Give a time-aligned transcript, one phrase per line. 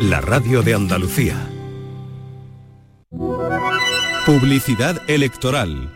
[0.00, 1.36] la radio de Andalucía.
[4.26, 5.95] Publicidad electoral.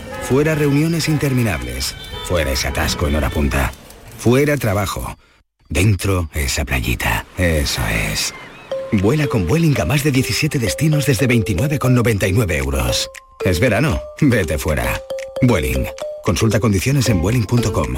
[0.31, 1.93] Fuera reuniones interminables.
[2.23, 3.73] Fuera ese atasco en hora punta.
[4.17, 5.17] Fuera trabajo.
[5.67, 7.25] Dentro esa playita.
[7.37, 8.33] Eso es.
[8.93, 13.09] Vuela con Vueling a más de 17 destinos desde 29,99 euros.
[13.43, 13.99] Es verano.
[14.21, 15.01] Vete fuera.
[15.41, 15.85] Vueling.
[16.23, 17.97] Consulta condiciones en vueling.com.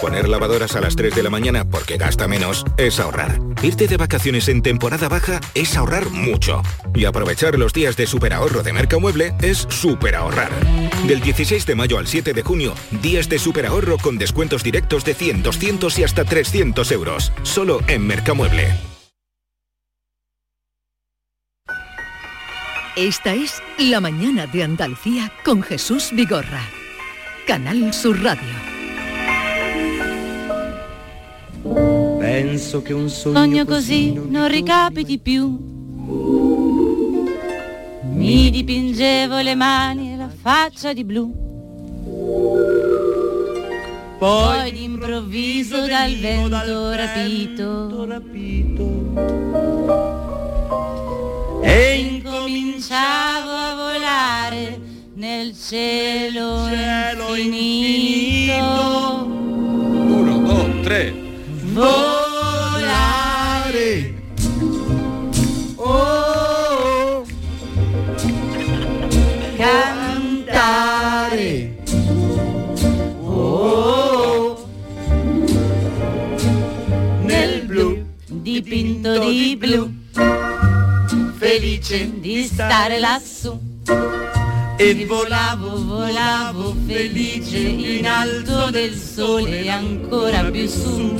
[0.00, 3.40] Poner lavadoras a las 3 de la mañana porque gasta menos es ahorrar.
[3.62, 6.62] Irte de vacaciones en temporada baja es ahorrar mucho.
[6.94, 10.50] Y aprovechar los días de superahorro de Mercamueble es superahorrar.
[11.06, 15.14] Del 16 de mayo al 7 de junio, días de superahorro con descuentos directos de
[15.14, 17.32] 100, 200 y hasta 300 euros.
[17.42, 18.74] Solo en Mercamueble.
[22.96, 26.62] Esta es La Mañana de Andalucía con Jesús Vigorra.
[27.46, 28.75] Canal Sur Radio.
[32.36, 35.56] Penso che un sogno, sogno così non ricapiti più.
[38.12, 41.32] Mi dipingevo le mani e la faccia di blu.
[44.18, 48.04] Poi d'improvviso dal vento rapito,
[51.62, 54.78] e incominciavo a volare
[55.14, 59.24] nel cielo, cielo infinito.
[59.24, 61.14] Uno, due, tre.
[61.72, 62.15] Volare.
[79.36, 79.92] Di blu.
[81.36, 83.52] Felice di stare lassù.
[84.78, 91.14] E volavo, volavo felice in alto del sole ancora più su.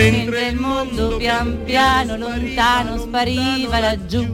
[0.00, 4.24] Mentre il mondo pian piano lontano spariva laggiù.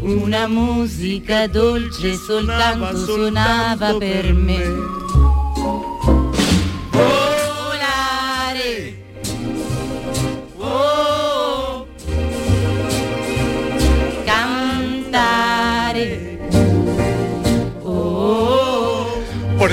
[0.00, 5.07] Una musica dolce soltanto suonava per me.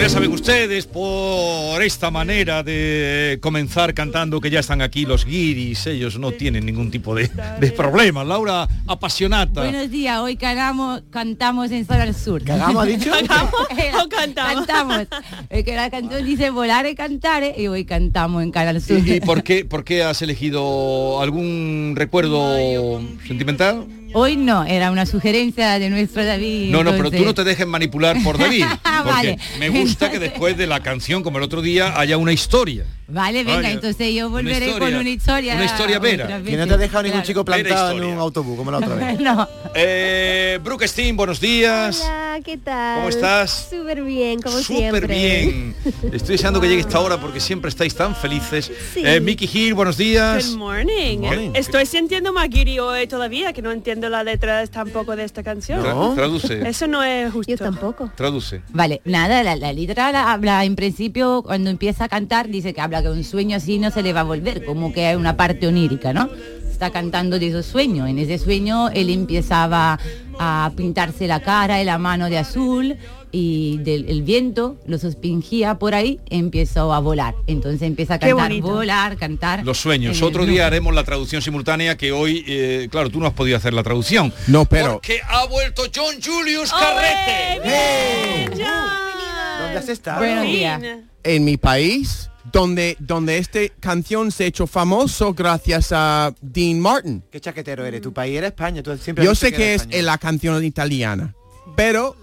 [0.05, 5.87] Ya saben ustedes, por esta manera de comenzar cantando que ya están aquí los guiris,
[5.87, 7.27] ellos no tienen ningún tipo de,
[7.59, 8.23] de problema.
[8.23, 9.61] Laura, apasionata.
[9.61, 12.43] Buenos días, hoy cantamos, cantamos en Zona al Sur.
[12.43, 13.09] ¿Cagamos, ha dicho?
[13.09, 13.51] ¿Cagamos
[14.05, 14.67] o cantamos?
[14.67, 15.07] Cantamos.
[15.49, 18.99] Es que la canción dice volar y cantar y hoy cantamos en Canal Sur.
[18.99, 23.87] ¿Y, y por, qué, por qué has elegido algún recuerdo sentimental?
[24.17, 26.71] Hoy no, era una sugerencia de nuestro David.
[26.71, 28.63] No, no, pero tú no te dejes manipular por David.
[29.03, 29.37] Porque Vale.
[29.59, 32.85] me gusta que después de la canción, como el otro día, haya una historia.
[33.07, 35.55] Vale, venga, Vaya, entonces yo una volveré historia- con una historia.
[35.55, 36.41] una historia vera.
[36.43, 37.27] Que no te ha dejado ningún claro.
[37.27, 39.19] chico plantado en un autobús, como la otra vez.
[39.19, 39.47] no.
[39.75, 42.01] Eh, Brooke Steam, buenos días.
[42.03, 42.95] Hola, ¿qué tal?
[42.97, 43.67] ¿Cómo estás?
[43.69, 45.07] Súper bien, como Súper siempre.
[45.15, 45.75] bien.
[46.13, 48.71] Estoy deseando que llegue esta hora porque siempre estáis tan felices.
[48.93, 49.01] Sí.
[49.05, 50.49] Eh, Mickey Hill, buenos días.
[50.49, 51.17] Good morning.
[51.19, 51.49] Good morning.
[51.53, 55.83] Estoy sintiendo Magiri hoy todavía, que no entiendo la letra tampoco de esta canción.
[55.83, 56.67] Tra- traduce.
[56.67, 57.51] Eso no es justo.
[57.51, 58.11] Yo tampoco.
[58.15, 58.61] Traduce.
[58.69, 62.81] Vale, nada, la, la letra la habla en principio cuando empieza a cantar, dice que
[62.81, 65.37] habla que un sueño así no se le va a volver, como que hay una
[65.37, 66.29] parte onírica, ¿no?
[66.69, 68.09] Está cantando de esos sueños.
[68.09, 69.97] En ese sueño él empezaba
[70.37, 72.97] a pintarse la cara y la mano de azul
[73.37, 77.35] y del el viento lo suspingía por ahí, empezó a volar.
[77.47, 79.65] Entonces empieza a cantar, volar, cantar.
[79.65, 80.21] Los sueños.
[80.21, 83.73] Otro día haremos la traducción simultánea que hoy, eh, claro, tú no has podido hacer
[83.73, 84.33] la traducción.
[84.47, 88.49] No, pero Porque ha vuelto John Julius Carrete.
[88.49, 90.19] ¿Dónde has estado?
[90.19, 90.81] Buenos días.
[91.23, 97.23] en mi país, donde, donde esta canción se ha hecho famoso gracias a Dean Martin.
[97.31, 98.01] ¿Qué chaquetero eres?
[98.01, 98.83] Tu país era España.
[98.83, 101.33] Tú siempre Yo sé que es en la canción italiana,
[101.75, 102.15] pero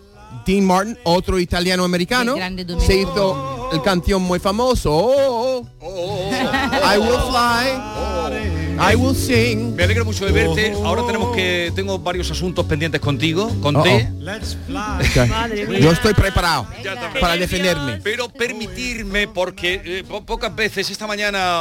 [0.47, 2.37] Dean Martin, otro italiano americano,
[2.79, 4.93] se hizo el canción muy famoso.
[4.93, 6.31] Oh, oh, oh.
[6.33, 9.75] I will fly, I will sing.
[9.77, 10.73] Me alegro mucho de verte.
[10.85, 13.51] Ahora tenemos que tengo varios asuntos pendientes contigo.
[13.61, 13.85] Con Oh.
[15.81, 16.67] Yo estoy preparado
[17.21, 18.01] para defenderme.
[18.03, 21.61] Pero permitirme, porque eh, po- pocas veces esta mañana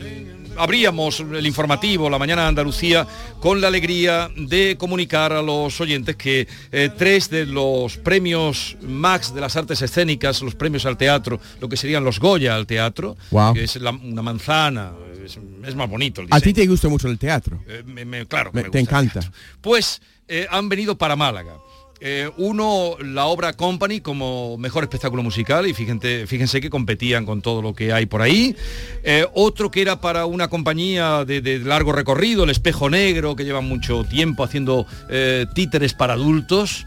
[0.00, 3.06] eh, abríamos el informativo, la mañana de Andalucía,
[3.40, 9.34] con la alegría de comunicar a los oyentes que eh, tres de los premios Max
[9.34, 13.16] de las artes escénicas, los premios al teatro, lo que serían los Goya al teatro,
[13.30, 13.54] Wow.
[13.54, 14.92] que es la- una manzana,
[15.24, 17.60] es, es más bonito el A ti te gusta mucho el teatro.
[17.68, 19.20] Eh, me- me- claro, Me- me te encanta.
[19.60, 21.54] Pues eh, han venido para Málaga.
[22.00, 27.40] Eh, uno, la obra Company como mejor espectáculo musical y fíjense, fíjense que competían con
[27.40, 28.54] todo lo que hay por ahí.
[29.04, 33.44] Eh, otro que era para una compañía de, de largo recorrido, El Espejo Negro, que
[33.44, 36.84] lleva mucho tiempo haciendo eh, títeres para adultos,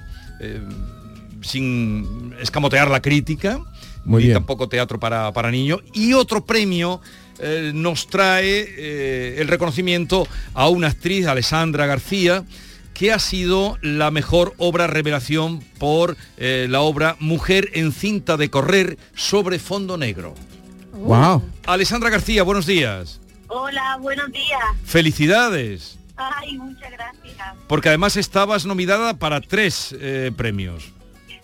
[1.41, 3.59] sin escamotear la crítica,
[4.05, 4.33] Muy ni bien.
[4.37, 5.81] tampoco teatro para, para niños.
[5.93, 7.01] Y otro premio
[7.39, 12.43] eh, nos trae eh, el reconocimiento a una actriz, Alessandra García,
[12.93, 18.49] que ha sido la mejor obra revelación por eh, la obra Mujer en cinta de
[18.49, 20.33] correr sobre fondo negro.
[20.93, 21.43] Wow.
[21.67, 23.19] Alessandra García, buenos días.
[23.49, 24.59] Hola, buenos días.
[24.83, 27.37] Felicidades, Ay, muchas gracias.
[27.67, 30.91] porque además estabas nominada para tres eh, premios.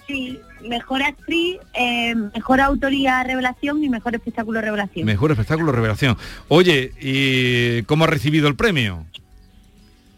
[0.08, 5.06] Sí, mejor actriz, eh, mejor autoría revelación y mejor espectáculo revelación.
[5.06, 6.18] Mejor espectáculo revelación.
[6.48, 9.06] Oye, ¿y cómo ha recibido el premio?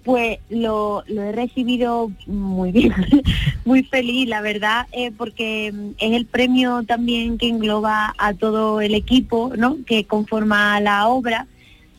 [0.03, 2.93] Pues lo, lo he recibido muy bien,
[3.65, 8.81] muy feliz, la verdad, eh, porque mm, es el premio también que engloba a todo
[8.81, 9.77] el equipo ¿no?
[9.85, 11.47] que conforma la obra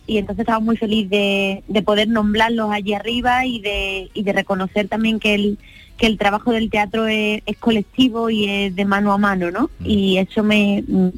[0.07, 4.33] y entonces estaba muy feliz de, de poder nombrarlos allí arriba y de, y de
[4.33, 5.59] reconocer también que el,
[5.97, 9.71] que el trabajo del teatro es, es colectivo y es de mano a mano, ¿no?
[9.85, 11.09] Y eso me, mm,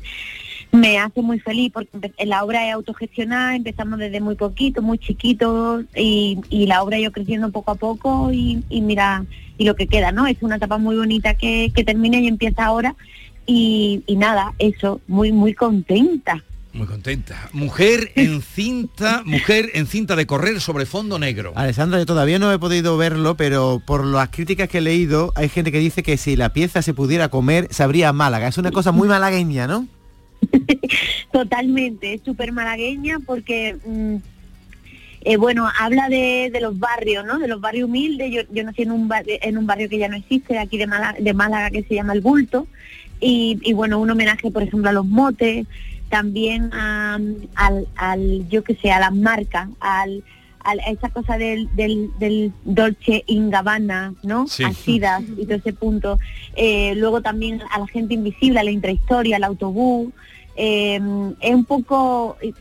[0.72, 4.98] me hace muy feliz porque empe- la obra es autogestionada, empezamos desde muy poquito, muy
[4.98, 9.24] chiquito y, y la obra ido creciendo poco a poco y, y mira,
[9.56, 10.26] y lo que queda, ¿no?
[10.26, 12.94] Es una etapa muy bonita que, que termina y empieza ahora
[13.46, 16.44] y, y nada, eso, muy, muy contenta.
[16.78, 17.50] Muy contenta.
[17.52, 21.52] Mujer en cinta, mujer en cinta de correr sobre fondo negro.
[21.56, 25.48] Alessandra, yo todavía no he podido verlo, pero por las críticas que he leído, hay
[25.48, 28.46] gente que dice que si la pieza se pudiera comer, sabría a Málaga.
[28.48, 29.88] Es una cosa muy malagueña, ¿no?
[31.32, 34.16] Totalmente, es súper malagueña porque, mm,
[35.22, 37.38] eh, bueno, habla de, de los barrios, ¿no?
[37.38, 38.32] De los barrios humildes.
[38.32, 40.78] Yo, yo nací en un, bar- en un barrio que ya no existe, de aquí
[40.78, 42.66] de Málaga, de Málaga que se llama El Bulto.
[43.20, 45.66] Y, y, bueno, un homenaje, por ejemplo, a los motes,
[46.08, 47.18] también a,
[47.54, 50.22] al, al, yo que sé, a las marcas, al,
[50.64, 54.46] al- a esa cosa del, del, del Dolce in Gabbana, ¿no?
[54.46, 54.64] Sí.
[54.64, 56.18] A Sidas y todo ese punto.
[56.56, 60.12] Eh, luego también a la gente invisible, a la intrahistoria, al autobús.
[60.56, 61.00] Eh,
[61.40, 62.52] es un poco eh,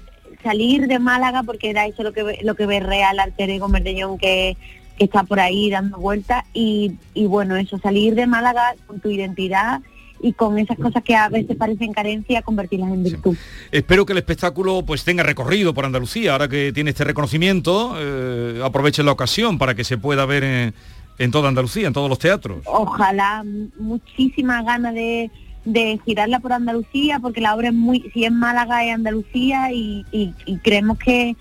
[0.44, 3.68] salir de Málaga porque era eso lo que ve- lo que ve real alter ego
[3.70, 4.56] Merdellón que,
[4.98, 9.10] que está por ahí dando vueltas y, y bueno eso salir de Málaga con tu
[9.10, 9.82] identidad
[10.22, 13.36] y con esas cosas que a veces parecen carencia convertirlas en virtud.
[13.72, 16.32] Espero que el espectáculo pues tenga recorrido por Andalucía.
[16.34, 20.74] Ahora que tiene este reconocimiento, eh, aprovechen la ocasión para que se pueda ver en,
[21.20, 22.62] en toda Andalucía, en todos los teatros.
[22.66, 23.44] Ojalá,
[23.80, 25.30] muchísimas ganas de,
[25.66, 30.06] de girarla por Andalucía, porque la obra es muy, si es Málaga es Andalucía y,
[30.12, 31.36] y- y creemos que,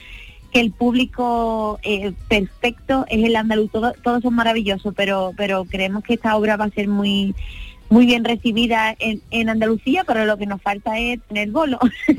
[0.52, 6.02] que el público eh, perfecto es el andaluz, Todo- todos son maravillosos, pero, pero creemos
[6.04, 7.34] que esta obra va a ser muy
[7.96, 11.78] muy bien recibida en, en Andalucía, pero lo que nos falta es tener bolo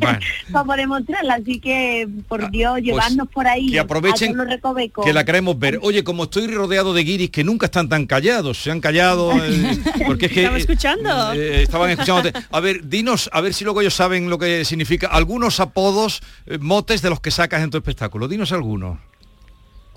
[0.52, 1.36] para demostrarla.
[1.36, 5.78] Así que, por Dios, llevarnos por ahí Ah, que aprovechen a que la queremos ver.
[5.84, 9.78] Oye, como estoy rodeado de guiris que nunca están tan callados, se han callado eh,
[10.08, 11.34] porque es que Estaba eh, escuchando.
[11.34, 12.32] eh, estaban escuchando.
[12.50, 16.58] A ver, dinos, a ver si luego ellos saben lo que significa algunos apodos, eh,
[16.60, 18.28] motes de los que sacas en tu espectáculo.
[18.28, 18.98] Dinos algunos.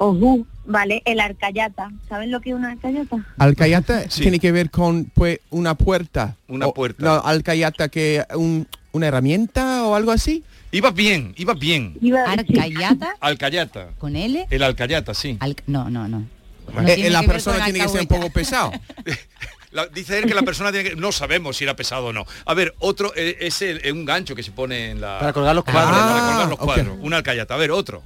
[0.02, 1.90] Ojú, vale, el arcayata.
[2.08, 3.18] ¿Saben lo que es una arcayata?
[3.36, 6.36] Alcayata tiene que ver con pues una puerta.
[6.48, 7.04] Una O- puerta.
[7.04, 10.42] No, alcayata que un- una herramienta o algo así.
[10.72, 11.98] Ibas bien, ibas bien.
[12.26, 13.88] Arcayata Alcayata.
[13.98, 14.46] con L.
[14.48, 15.38] El alcayata, sí.
[15.66, 16.24] no, no, no.
[16.72, 16.88] Bueno.
[16.88, 18.72] Eh, eh, la persona tiene que ser un poco pesado.
[19.72, 20.96] La- dice él que la persona tiene que...
[20.96, 22.24] No sabemos si era pesado o no.
[22.46, 25.18] A ver, otro eh, es el- eh, un gancho que se pone en la...
[25.20, 25.98] Para colgar los Ah, cuadros.
[26.00, 26.64] para colgar los ok.
[26.64, 26.98] cuadros.
[27.02, 27.54] Una alcayata.
[27.54, 28.02] A ver, otro.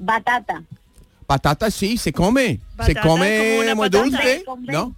[0.00, 0.62] Batata.
[1.26, 2.46] Patata sí, se come.
[2.48, 4.96] se Batata como come una muy dulce, ¿no?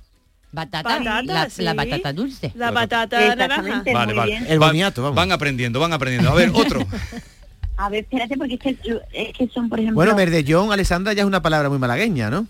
[0.53, 1.63] Batata, Batata, la, sí.
[1.63, 2.53] la batata dulce.
[2.55, 3.83] La batata naranja.
[3.93, 4.43] Vale, vale.
[4.49, 5.17] El boniato, vamos.
[5.17, 6.31] Van aprendiendo, van aprendiendo.
[6.31, 6.87] A ver, otro.
[7.77, 8.77] A ver, espérate, porque es que,
[9.13, 9.97] es que son, por ejemplo...
[9.97, 12.47] Bueno, merdellón, Alessandra, ya es una palabra muy malagueña, ¿no?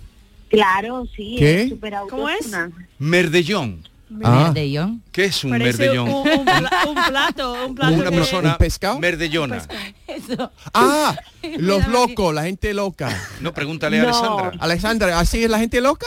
[0.50, 1.62] Claro, sí, ¿Qué?
[1.62, 2.50] es súper ¿Cómo es?
[2.98, 3.88] Merdellón.
[4.22, 4.44] Ah.
[4.46, 5.02] Merdellón.
[5.12, 6.08] ¿Qué es un Parece merdellón?
[6.08, 8.98] un, un pla- un plato, un plato Una de- persona ¿Un pescado?
[8.98, 9.62] merdellona.
[10.06, 10.50] Eso.
[10.74, 11.16] Ah,
[11.58, 13.08] los locos, la gente loca.
[13.40, 14.08] No, pregúntale a No.
[14.08, 14.52] Alessandra.
[14.60, 16.06] Alexandra, ¿así es la gente loca?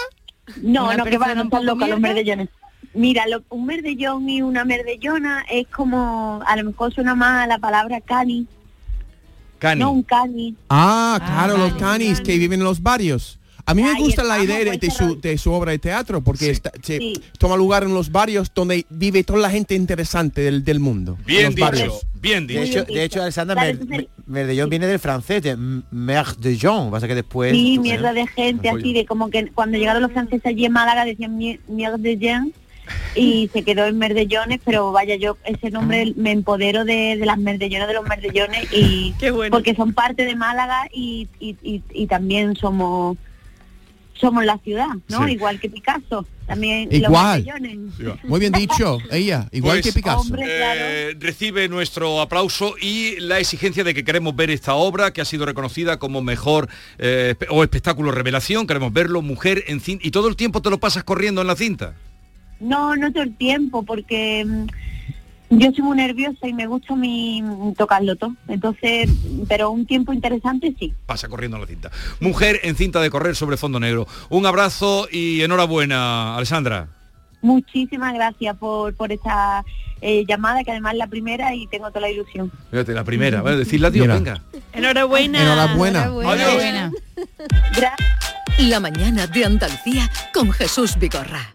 [0.61, 2.13] No, Una no, que van, persona no un están locos los mierda.
[2.13, 2.49] merdellones.
[2.93, 7.47] Mira, lo- un merdellón y una merdellona es como, a lo mejor suena más a
[7.47, 8.47] la palabra cani,
[9.59, 9.81] Cani.
[9.81, 10.55] no un cani.
[10.69, 13.39] Ah, Ah, claro, los vale, canis que viven en los barrios.
[13.67, 16.21] A mí me Ahí gusta la idea de, de su, de su obra de teatro
[16.21, 16.51] porque Sí.
[16.51, 17.13] está- se Sí.
[17.39, 21.17] toma lugar en los barrios donde vive toda la gente interesante del, del mundo.
[21.19, 22.07] en Bien los dicho, barrios.
[22.21, 22.79] bien De dicho.
[22.81, 25.57] hecho, de hecho Alessandra, mer- entonces- merdellón viene del francés, de
[25.91, 26.91] merdellón.
[26.91, 27.51] Pasa que después...
[27.53, 28.81] Sí, pues, mierda de gente, Oye.
[28.81, 32.17] así de como que cuando llegaron los franceses allí en Málaga decían mier- mierda de
[32.17, 32.49] gens
[33.15, 37.39] y se quedó en merdellones, pero vaya, yo ese nombre me empodero de, de las
[37.39, 39.51] merdellones de los merdellones y Qué bueno.
[39.55, 43.17] porque son parte de Málaga y, y, y, y también somos
[44.19, 45.25] somos la ciudad, ¿no?
[45.25, 45.33] Sí.
[45.33, 47.45] Igual que Picasso, también Igual.
[47.97, 48.23] los.
[48.23, 50.21] Muy bien dicho, ella, igual Pues, que Picasso.
[50.21, 50.45] hombre.
[50.47, 55.25] Eh, recibe nuestro aplauso y la exigencia de que queremos ver esta obra que ha
[55.25, 58.67] sido reconocida como mejor eh, o espectáculo revelación.
[58.67, 60.07] Queremos verlo, mujer en cinta.
[60.07, 61.93] Y todo el tiempo te lo pasas corriendo en la cinta.
[62.59, 64.67] No, no todo el tiempo, porque mm,
[65.57, 67.43] yo soy muy nerviosa y me gusta mi
[67.77, 68.35] tocarlo todo.
[68.47, 69.09] Entonces,
[69.47, 70.93] pero un tiempo interesante sí.
[71.05, 71.91] Pasa corriendo en la cinta.
[72.19, 74.07] Mujer en cinta de correr sobre fondo negro.
[74.29, 76.87] Un abrazo y enhorabuena, Alessandra.
[77.41, 79.63] Muchísimas gracias por, por esta
[80.01, 82.51] eh, llamada, que además es la primera y tengo toda la ilusión.
[82.71, 83.41] Fíjate, la primera.
[83.41, 84.15] Bueno, decirle adiós, Mira.
[84.15, 84.41] venga.
[84.73, 85.41] Enhorabuena.
[85.41, 86.03] Enhorabuena.
[86.05, 86.91] Enhorabuena.
[87.75, 87.95] Gra-
[88.67, 91.54] La mañana de Andalucía con Jesús Vigorra.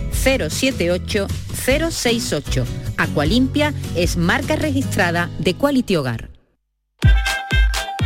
[0.23, 1.27] 078
[1.65, 2.65] 068.
[2.97, 6.29] Aqualimpia es marca registrada de Quality Hogar.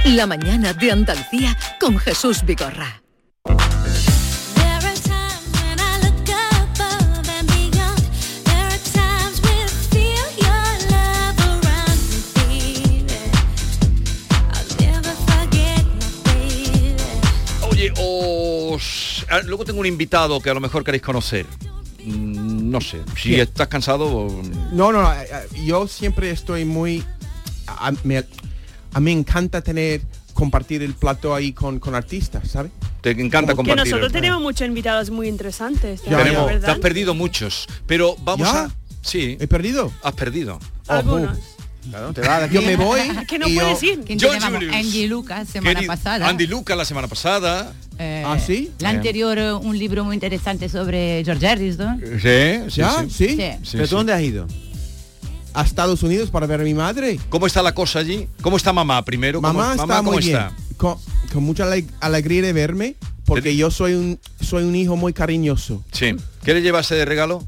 [0.06, 3.02] La mañana de Andalucía con Jesús Vigorra.
[17.70, 19.26] Oye, os...
[19.30, 21.46] ah, luego tengo un invitado que a lo mejor queréis conocer.
[22.70, 23.42] No sé, si ¿Qué?
[23.42, 24.28] estás cansado...
[24.72, 27.04] No, no, eh, eh, yo siempre estoy muy...
[27.68, 30.02] A, a- me, a mí me encanta tener,
[30.34, 32.72] compartir el plato ahí con, con artistas, ¿sabes?
[33.02, 33.86] Te encanta Que compartir.
[33.86, 36.02] nosotros tenemos muchos invitados muy interesantes.
[36.10, 36.70] Ya, te ¿verdad?
[36.72, 38.64] has perdido muchos, pero vamos ¿Ya?
[38.64, 38.72] a...
[39.02, 39.38] Sí.
[39.40, 39.92] ¿He perdido?
[40.02, 40.60] Has perdido.
[40.88, 41.38] Algunos.
[41.90, 42.56] Claro, te vas de aquí.
[42.56, 43.00] Yo me voy.
[43.28, 44.72] Que no y yo- puedes ir.
[44.74, 46.28] Angie Lucas, semana Querido- pasada.
[46.28, 47.74] Andy Luca la semana pasada.
[47.98, 48.72] Eh, ¿Ah, sí?
[48.80, 52.00] La anterior, eh, un libro muy interesante sobre George Harrison.
[52.22, 53.04] Sí, sí, ¿Ya?
[53.04, 53.10] sí.
[53.10, 53.28] ¿Sí?
[53.30, 53.36] Sí.
[53.72, 53.90] ¿Pero sí.
[53.90, 54.48] tú dónde has ido?
[55.54, 57.18] A Estados Unidos para ver a mi madre.
[57.30, 58.28] ¿Cómo está la cosa allí?
[58.42, 59.42] ¿Cómo está mamá primero?
[59.42, 60.36] ¿Cómo- Mamá está ¿cómo muy bien.
[60.38, 60.52] está?
[60.76, 60.98] Con,
[61.32, 65.82] con mucha ale- alegría de verme, porque yo soy un, soy un hijo muy cariñoso.
[65.94, 66.16] Sí.
[66.44, 67.46] ¿Qué le llevaste de regalo?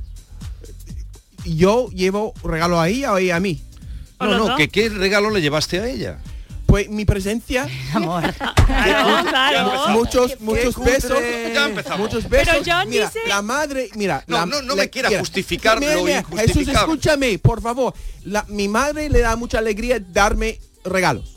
[1.46, 3.62] Yo llevo regalo a ella o ella a mí.
[4.20, 6.20] ¿O No, no, que qué regalo le llevaste a ella.
[6.66, 8.24] Pues mi presencia, Amor.
[8.68, 9.88] Claro, claro.
[9.90, 11.18] muchos, muchos besos,
[11.54, 12.00] Ya empezamos.
[12.00, 12.54] muchos besos.
[12.54, 15.20] Pero John mira, dice- la madre, mira, No, la- no, no la- me quiera mira,
[15.22, 17.94] justificar mira, lo mira, Jesús, escúchame, por favor.
[18.26, 21.37] La- mi madre le da mucha alegría darme regalos.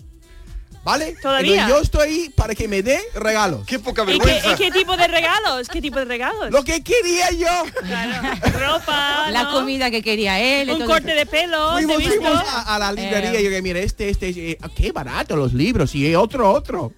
[0.82, 1.14] ¿Vale?
[1.20, 1.66] ¿Todavía?
[1.66, 3.66] Entonces, yo estoy ahí para que me dé regalos.
[3.66, 4.52] Qué poca ¿Y qué, vergüenza.
[4.52, 5.68] y qué tipo de regalos?
[5.68, 6.50] ¿Qué tipo de regalos?
[6.50, 7.48] Lo que quería yo.
[7.86, 10.70] Claro, ropa, La comida que quería él.
[10.70, 11.18] un todo corte eso.
[11.18, 13.40] de pelo, a, a la librería Eh.
[13.42, 16.92] y yo que mira, este, este, eh, qué barato los libros y otro, otro.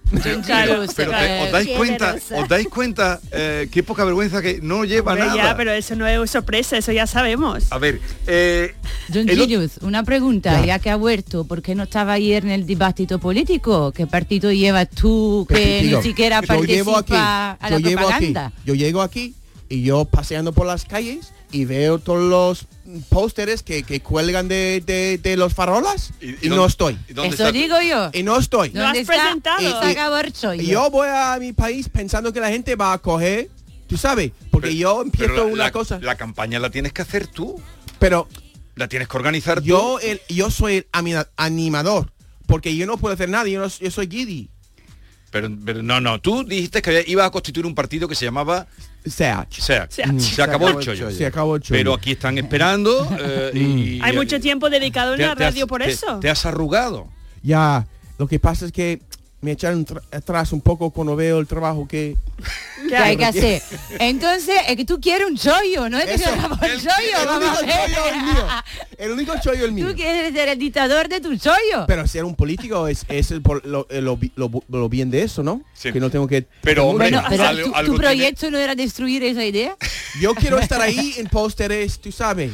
[0.45, 1.25] Claro, Pero claro.
[1.25, 2.35] te- os dais Qué cuenta, generosa.
[2.37, 5.43] os dais cuenta eh, qué poca vergüenza que no lleva Hombre, nada.
[5.43, 7.65] ya, pero eso no es sorpresa, eso ya sabemos.
[7.71, 8.75] A ver, eh,
[9.13, 10.65] John el o- Gillius, una pregunta, Ya.
[10.65, 13.72] ya que ha vuelto, ¿por qué no estaba ayer en el dibatito político?
[13.95, 18.33] ¿Qué partido llevas tú que Digo, ni siquiera yo llevo aquí, participa yo llevo aquí,
[18.65, 19.35] yo llego aquí
[19.69, 22.65] y yo paseando por las calles y veo todos los
[23.09, 26.97] pósteres que, que cuelgan de, de- de los farolas y, y no dónde- estoy.
[27.07, 28.09] y dónde Eso está- digo yo.
[28.13, 28.69] Y no estoy.
[28.69, 29.13] Lo has ¿Dónde está?
[29.13, 30.53] presentado.
[30.55, 33.49] Y- yo voy a mi país pensando que la gente va a coger,
[33.87, 36.91] tú sabes, porque pero- yo empiezo pero la- una la- cosa, La campaña la tienes
[36.93, 37.59] que hacer tú.
[37.99, 38.27] pero
[38.75, 39.65] La tienes que organizar tú.
[39.67, 40.87] yo el, yo soy el
[41.37, 42.11] animador,
[42.53, 44.47] porque yo no puedo hacer nada, yo, no- yo soy Giddy.
[45.31, 48.67] Pero, pero no, no, tú dijiste que ibas a constituir un partido que se llamaba
[49.03, 49.89] Sea, SEAC.
[49.91, 50.19] SEAC.
[50.19, 51.09] Se acabó el chollo.
[51.09, 51.79] se acabó el chollo.
[51.79, 55.43] Pero aquí están esperando eh, y, Hay y- mucho tiempo dedicado en te- la te
[55.45, 56.19] has- radio por te- eso.
[56.19, 57.09] Te has arrugado.
[57.41, 57.87] Ya,
[58.19, 59.01] lo que pasa es que
[59.41, 62.15] me echaron atrás un poco cuando veo el trabajo que...
[62.87, 63.61] ¿Qué hay que hacer?
[63.99, 67.25] Entonces, es que tú quieres un chollo, no es que se acabó el el- chollo,
[67.25, 68.63] vamos único a ver.
[69.03, 69.89] El único chollo el mío.
[69.89, 71.85] Tú quieres ser el dictador de tu chollo.
[71.87, 75.23] Pero ser un político es, es el, por- lo, eh, lo, lo- lo bien de
[75.23, 75.61] eso, ¿no?
[75.81, 76.47] Que no tengo que...
[76.61, 79.75] Pero, hombre, Bueno, pero algo- tu, algo tu tiene- proyecto no era destruir esa idea.
[80.21, 82.51] Yo quiero estar ahí en pósteres, tú sabes.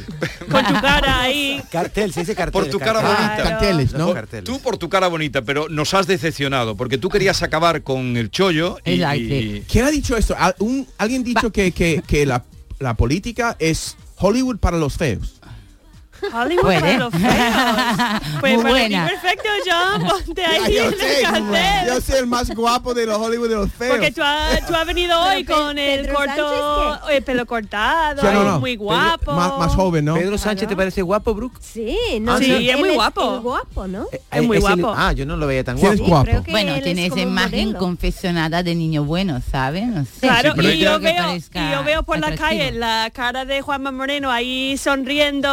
[0.50, 1.62] Con tu cara ahí.
[1.70, 2.52] Cartel, se dice cartel.
[2.52, 3.16] Por tu cara cartel.
[3.26, 3.42] bonita.
[3.50, 4.12] Carteles, ¿no?
[4.12, 4.44] Carteles.
[4.44, 8.30] Tú por tu cara bonita, pero nos has decepcionado, porque tú querías acabar con el
[8.30, 10.34] chollo y, y- ¿Quién ha dicho esto?
[10.36, 12.42] Al- un- alguien ha dicho que, que, que la,
[12.80, 15.39] la política es Hollywood para los feos.
[16.32, 16.80] Hollywood Puede.
[16.80, 18.20] para los feos.
[18.40, 19.06] Pues Muy para ti buena.
[19.08, 20.06] perfecto, John.
[20.26, 21.86] Ponte ahí yo, en el sé, cartel.
[21.86, 23.90] yo soy el más guapo de los Hollywood de los feos.
[23.96, 27.22] Porque tú has, tú has venido hoy Pero Pe- con el Pedro corto, Sánchez, el
[27.22, 28.60] pelo cortado, Sí, no, no.
[28.60, 29.32] muy Pedro- guapo.
[29.32, 30.14] más, más joven, ¿no?
[30.14, 31.58] ¿Pedro Sánchez te parece guapo, Brooke?
[31.60, 33.34] Sí, no, Ah, sí, no, es muy guapo.
[33.34, 34.06] el guapo, ¿no?
[34.30, 34.94] Es muy el- guapo.
[34.96, 36.30] ah, yo no lo veía tan Sí, es guapo.
[36.48, 37.78] Bueno, es tiene esa imagen modelo.
[37.78, 39.86] confesionada de niño bueno, ¿sabes?
[39.86, 40.20] No sé.
[40.20, 44.30] Claro, y yo veo, y yo veo por la calle la cara de Juanma Moreno
[44.30, 45.48] ahí sonriendo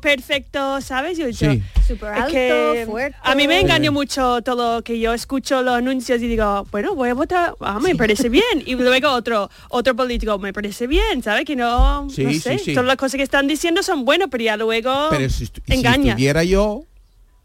[0.00, 1.18] perfecto, ¿sabes?
[1.18, 1.62] Yo, Sí.
[1.86, 3.16] Súper es alto, que fuerte.
[3.22, 7.08] a mí me engañó mucho todo que yo escucho los anuncios y digo, bueno, voy
[7.08, 8.62] a votar, ah, me parece bien.
[8.64, 11.44] Y luego otro otro político, me parece bien, ¿sabes?
[11.44, 12.72] Que no, Sí, no sé, sí.
[12.74, 15.72] todas las cosas que están diciendo son buenas, pero ya luego Pero si, estu- si
[15.74, 16.10] engaña.
[16.12, 16.84] estuviera yo,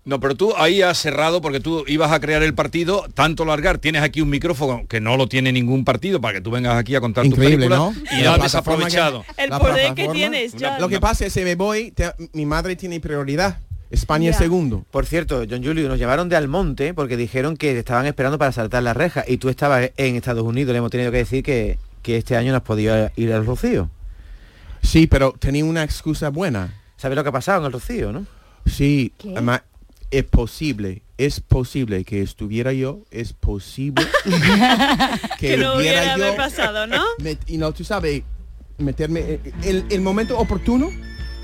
[0.06, 3.80] No, pero tú ahí has cerrado porque tú ibas a crear el partido, tanto largar,
[3.80, 6.94] tienes aquí un micrófono que no lo tiene ningún partido para que tú vengas aquí
[6.96, 7.78] a contar Increíble, tu película
[8.12, 8.18] ¿no?
[8.20, 9.26] y lo has desaprovechado.
[9.38, 10.80] el poder que tienes, John.
[10.80, 13.58] lo que pasa es que me voy, te- mi madre tiene prioridad.
[13.90, 14.44] España es Ya.
[14.44, 14.84] segundo.
[14.92, 18.84] Por cierto, John Julio, nos llevaron de Almonte porque dijeron que estaban esperando para saltar
[18.84, 20.72] la reja y tú estabas en Estados Unidos.
[20.74, 23.90] Le hemos tenido que decir que, que este año no has podido ir al Rocío.
[24.82, 26.74] Sí, pero tenía una excusa buena.
[26.98, 28.26] ¿Sabes lo que ha pasado en el Rocío, no?
[28.66, 29.32] Sí, ¿Qué?
[29.32, 29.62] además,
[30.12, 34.06] es posible, es posible que estuviera yo, es posible
[35.40, 37.04] que, que no hubiera yo, pasado, ¿no?
[37.20, 38.24] met- y no, tú sabes,
[38.78, 40.90] meterme, eh, el, el momento oportuno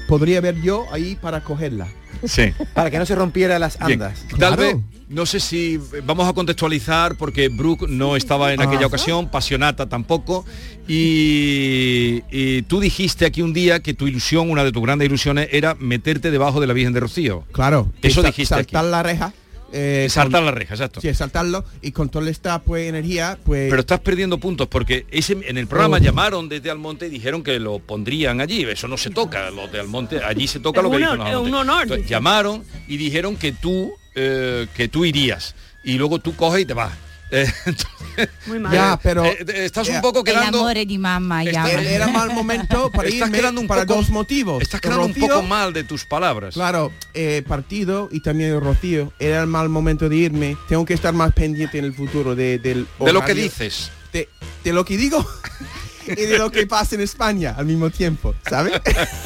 [0.07, 1.87] podría haber yo ahí para cogerla.
[2.25, 2.53] Sí.
[2.73, 4.25] Para que no se rompiera las Bien, andas.
[4.39, 4.75] Tal vez,
[5.09, 8.87] no sé si vamos a contextualizar porque Brooke no estaba en aquella Ah.
[8.87, 10.45] ocasión, Pasionata tampoco,
[10.87, 15.49] y, y tú dijiste aquí un día que tu ilusión, una de tus grandes ilusiones,
[15.51, 17.43] era meterte debajo de la Virgen de Rocío.
[17.51, 17.91] Claro.
[18.01, 18.73] Eso dijiste aquí.
[18.73, 19.33] Saltar la reja.
[19.73, 21.01] Eh, Saltar con- la reja, exacto.
[21.01, 25.33] Sí, saltarlo y con toda esta pues energía, pues Pero estás perdiendo puntos porque ese,
[25.47, 25.99] en el programa Oh.
[25.99, 28.63] llamaron desde Almonte y dijeron que lo pondrían allí.
[28.63, 31.17] Eso no se toca, los de Almonte, allí se toca lo que un dicen hon-
[31.19, 31.57] los es un Almonte.
[31.61, 32.09] honor, Entonces, dice.
[32.13, 35.55] llamaron y dijeron que tú eh, que tú irías
[35.85, 36.91] y luego tú coges y te vas.
[37.31, 38.73] Eh, entonces, Muy mal.
[38.73, 41.65] Ya, pero- eh, eh, estás un poco El quedando amor de mamá ya.
[41.69, 44.61] Era, era mal momento para Estás irme quedando un para poco- dos motivos.
[44.61, 46.53] estás quedando un poco mal de tus palabras.
[46.53, 49.13] Claro, eh, partido y también Rocío.
[49.19, 50.57] Era el mal momento de irme.
[50.67, 53.91] Tengo que estar más pendiente en el futuro de, del De lo que dices.
[54.11, 54.27] De,
[54.63, 55.25] de lo que digo
[56.07, 58.73] y de lo que pasa en España al mismo tiempo, ¿sabes?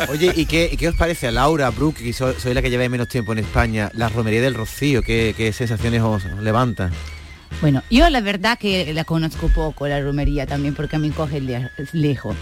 [0.09, 2.69] Oye, ¿y qué, y qué os parece a Laura, Brooke, que so- soy la que
[2.69, 5.01] lleva menos tiempo en España, la romería del Rocío?
[5.01, 6.91] ¿Qué, qué sensaciones os levanta?
[7.61, 11.41] Bueno, yo la verdad que la conozco poco, la romería también, porque a mí coge
[11.41, 12.35] le- lejos.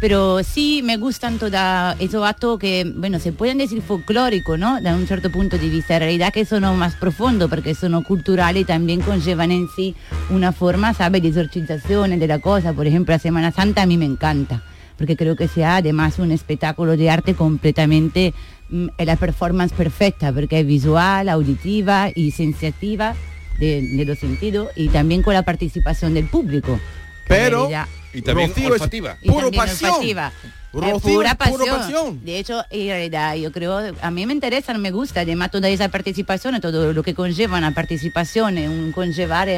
[0.00, 1.52] Pero sí me gustan todos
[1.98, 4.80] esos actos que, bueno, se pueden decir folclórico, ¿no?
[4.80, 5.96] Da un cierto punto de vista.
[5.96, 9.94] En realidad que son más profundos porque son culturales y también conllevan en sí
[10.30, 11.20] una forma, ¿sabes?
[11.20, 12.72] De exorcización de la cosa.
[12.72, 14.62] Por ejemplo, la Semana Santa a mí me encanta
[14.96, 18.32] porque creo que sea además un espectáculo de arte completamente
[18.70, 23.14] mm, la performance perfecta, porque es visual, auditiva y sensitiva
[23.60, 26.80] de, de los sentidos y también con la participación del público.
[27.28, 27.70] Pero
[28.12, 29.16] Y también Rocío es olfativa.
[29.22, 29.90] y puro también pasión.
[29.92, 30.32] olfativa.
[30.72, 31.78] Rocío pura pasión.
[31.78, 32.24] pasión.
[32.24, 35.88] De hecho, en realidad, yo creo, a mí me interesa, me gusta, además toda esa
[35.88, 39.48] participación, todo lo que conlleva una participación, un conllevar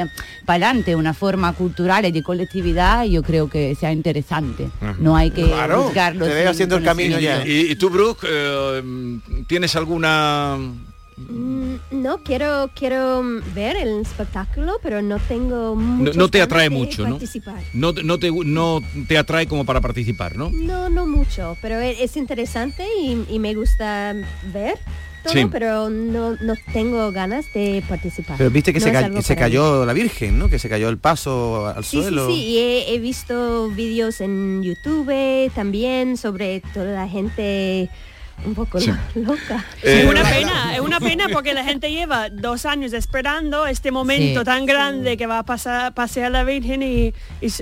[0.47, 4.69] para adelante una forma cultural y de colectividad, yo creo que sea interesante.
[4.99, 6.27] No hay que Claro, juzgarlo.
[6.27, 7.47] te veo haciendo el camino ya.
[7.47, 8.83] ¿Y, y tú, Brooke, eh,
[9.49, 10.59] tienes alguna
[11.17, 17.19] No, quiero, quiero mm, ver el espectáculo, pero no tengo no, te atrae mucho, ¿no?
[17.75, 20.51] No, te- no te no te atrae como para participar, ¿no?
[20.51, 24.15] No, no mucho, pero e- es interesante y, y me gusta
[24.53, 24.79] ver
[25.23, 25.47] todo, Sí.
[25.53, 28.39] pero no, no tengo ganas de participar.
[28.39, 29.39] Pero viste que No se, ca- se mí.
[29.39, 30.49] cayó la Virgen, ¿no?
[30.49, 32.27] Que se cayó el paso al Sí, sí, suelo.
[32.27, 37.89] sí, y he, he visto vídeos en YouTube también sobre toda la gente
[38.45, 38.91] un poco Sí.
[39.15, 39.65] loca.
[39.83, 44.41] es una pena, es una pena porque la gente lleva dos años esperando este momento
[44.41, 44.45] Sí.
[44.45, 47.13] tan grande que va a pasar pasear la Virgen y,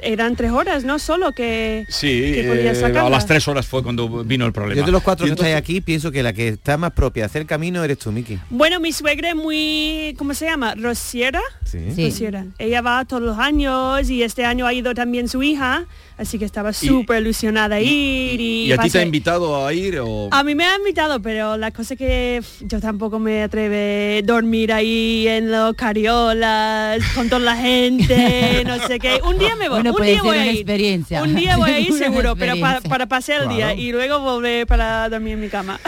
[0.02, 3.82] eran tres horas, no solo que, Sí, que podía eh, a las tres horas fue
[3.82, 4.80] cuando vino el problema.
[4.80, 7.26] Yo de los cuatro que estáis aquí pienso que la que está más propia de
[7.26, 8.38] hacer camino eres tú, Miki.
[8.50, 10.74] Bueno, mi suegra es muy, ¿cómo se llama?
[10.74, 11.40] Rociera.
[11.64, 11.78] Sí.
[11.96, 12.46] Rociera.
[12.58, 15.86] Ella va todos los años y este año ha ido también su hija,
[16.20, 18.40] así que estaba súper ilusionada a ir.
[18.40, 20.28] Y, ¿Y a ti te ha invitado a ir o...?
[20.30, 24.26] A mí me ha invitado, pero la cosa que pf, yo tampoco me atreve a
[24.26, 29.20] dormir ahí en los cariolas con toda la gente, no sé qué.
[29.26, 30.56] Un día me voy, Bueno, un puede día ser voy a ir.
[30.58, 31.22] experiencia.
[31.22, 34.66] Un día voy a ir seguro, pero pa- para pasear el día y luego volver
[34.66, 35.80] para dormir en mi cama.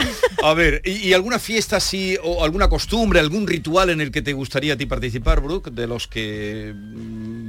[0.43, 4.21] A ver, ¿y, y alguna fiesta así o alguna costumbre, algún ritual en el que
[4.21, 6.73] te gustaría a ti participar, Brooke, de los que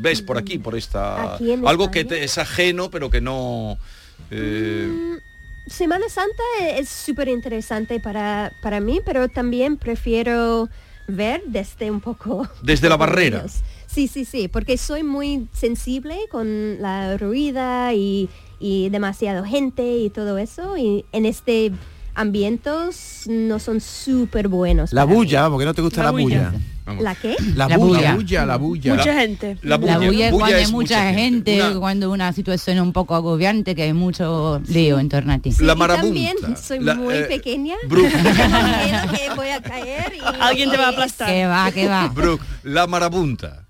[0.05, 1.35] ves por aquí, por esta...
[1.35, 3.77] Aquí Algo que te- es ajeno, pero que no...
[4.31, 5.15] eh, Mm,
[5.69, 6.43] Semana Santa
[6.79, 10.69] es súper interesante para, para mí, pero también prefiero
[11.09, 12.47] ver desde un poco...
[12.63, 13.39] Desde la barrera.
[13.39, 13.63] menos.
[13.87, 18.29] Sí, sí, sí, porque soy muy sensible con la ruida y,
[18.61, 21.71] y demasiado gente y todo eso, y en este
[22.15, 24.93] ambientos no son súper buenos.
[24.93, 26.51] La bulla, vamos, que no te gusta La la, bulla.
[26.51, 26.61] bulla.
[27.01, 27.35] ¿La qué?
[27.57, 28.01] La, La bulla.
[28.03, 28.47] La bulla.
[28.47, 28.95] la bulla.
[28.95, 29.57] Mucha gente.
[29.63, 32.77] la bulla, La bulla es bulla cuando hay es mucha gente, Una- cuando una situación
[32.77, 35.51] es un poco agobiante, que hay mucho lío en torno a ti.
[35.61, 36.57] La y también marabunta.
[36.63, 37.77] soy La, muy eh, pequeña.
[37.89, 38.13] Brooke.
[38.15, 41.29] Que voy a caer y Alguien te va a aplastar.
[41.29, 42.09] Que va, que va.
[42.09, 43.64] Brooke, la marabunta.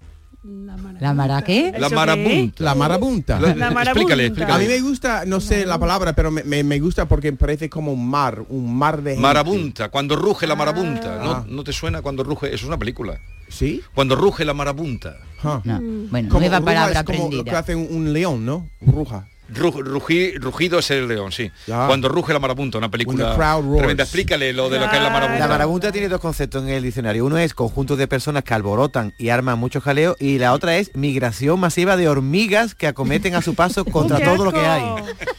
[1.00, 1.72] ¿La mara qué?
[1.78, 2.62] La marabunta.
[2.64, 3.40] La marabunta.
[3.40, 3.82] La- La marabunta.
[3.90, 4.64] explícale, A explícale.
[4.66, 7.92] mí me gusta, no sé la palabra, pero me, me- me gusta porque parece como
[7.92, 9.22] un mar, un mar de gente.
[9.22, 11.18] Marabunta, cuando ruge la marabunta.
[11.20, 11.44] Ah.
[11.48, 12.48] ¿No, ¿No te suena cuando ruge?
[12.48, 13.18] Eso es una película.
[13.48, 13.80] ¿Sí?
[13.94, 15.16] Cuando ruge la marabunta.
[15.42, 15.60] Ah.
[15.64, 15.80] No,
[16.10, 17.58] bueno, Como nueva ruja palabra es como lo que aprendida.
[17.58, 18.68] hace un, un león, ¿no?
[18.80, 19.26] Ruja.
[19.54, 21.50] Ru- rugi- rugido es el león, sí.
[21.66, 21.86] Ya.
[21.86, 24.02] Cuando ruge la marabunta, una película tremenda.
[24.02, 25.38] Explícale lo de lo que es la marabunta.
[25.38, 27.24] La marabunta tiene dos conceptos en el diccionario.
[27.24, 30.90] Uno es conjunto de personas que alborotan y arman mucho jaleo y la otra es
[30.94, 34.82] migración masiva de hormigas que acometen a su paso contra ¡Qué todo lo que hay.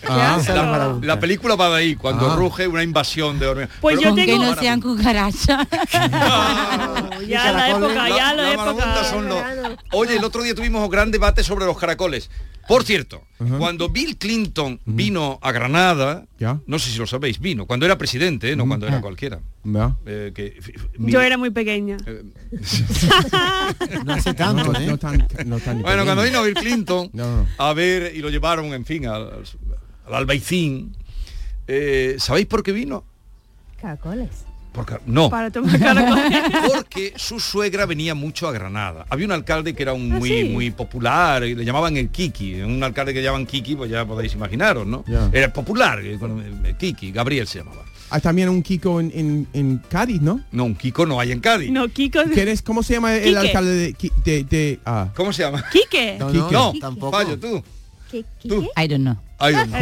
[0.07, 0.39] Ah.
[0.47, 0.97] La.
[1.01, 2.35] La película va de ahí, cuando Ah.
[2.35, 3.69] ruge una invasión de hormigas.
[3.81, 5.67] Pues yo Con que tengo- no sean cucarachas.
[7.27, 9.03] Ya la época, ya la, marabunta época.
[9.09, 9.41] son los-
[9.93, 12.29] Oye, el otro día tuvimos un gran debate sobre los caracoles.
[12.67, 13.21] Por cierto,
[13.59, 16.59] cuando Bill Clinton vino a Granada, Ya.
[16.67, 18.55] no sé si lo sabéis, vino, cuando era presidente, ¿eh?
[18.55, 19.41] no cuando era cualquiera.
[19.65, 19.95] ¿Ya?
[20.05, 20.57] Eh, que-
[20.97, 21.97] mi- Yo era muy pequeña.
[22.05, 22.23] eh,
[24.05, 24.87] No hace tanto, No, ¿eh?
[24.87, 27.47] no tan, no tan Bueno, cuando vino Bill Clinton No, no.
[27.57, 29.43] a ver y lo llevaron, en fin, al,
[30.07, 30.95] al Albaicín,
[31.67, 33.03] eh, ¿sabéis por qué vino?
[33.81, 34.29] Caracoles.
[34.75, 35.29] Por car- no.
[35.29, 36.41] Para tomar caracoles.
[36.73, 39.05] Porque su suegra venía mucho a Granada.
[39.09, 40.43] Había un alcalde que era un Ah, muy, sí.
[40.45, 42.55] muy popular, y le llamaban el Kiki.
[42.61, 45.03] Un alcalde que llamaban Kiki, pues ya podéis imaginaros, ¿no?
[45.31, 46.19] Era popular, eh,
[46.65, 47.83] eh, Kiki, Gabriel se llamaba.
[48.11, 50.39] Hay también un Kiko en, en, en Cádiz, ¿no?
[50.51, 51.71] No, un Kiko no hay en Cádiz.
[51.71, 52.19] No, Kiko.
[52.33, 53.37] ¿Quién es- ¿Cómo se llama el Quique.
[53.39, 55.63] alcalde de, de, de- ah, ¿Cómo se llama?
[55.71, 56.17] Quique.
[56.19, 57.11] No, No, no, tampoco.
[57.17, 57.63] fallo tú.
[58.11, 58.67] ¿Qué, qué, Tú.
[58.75, 58.83] qué?
[58.83, 59.17] I don't know.
[59.37, 59.79] Ay, Dios mío.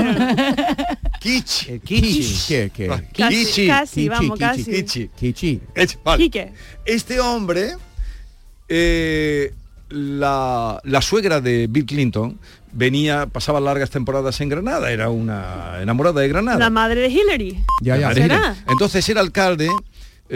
[1.19, 1.79] Kichi.
[1.79, 2.69] Kichi.
[2.69, 2.87] Kichi.
[3.13, 5.59] casi, Kichi, vamos, Kichi,
[6.03, 6.41] casi.
[6.85, 7.75] Este hombre,
[8.67, 9.53] eh,
[9.89, 12.39] la, la suegra de Bill Clinton
[12.73, 16.57] venía, pasaba largas temporadas en Granada, era una enamorada de Granada.
[16.57, 17.63] La madre de Hillary.
[17.81, 18.55] Ya, ya.
[18.67, 19.69] Entonces el alcalde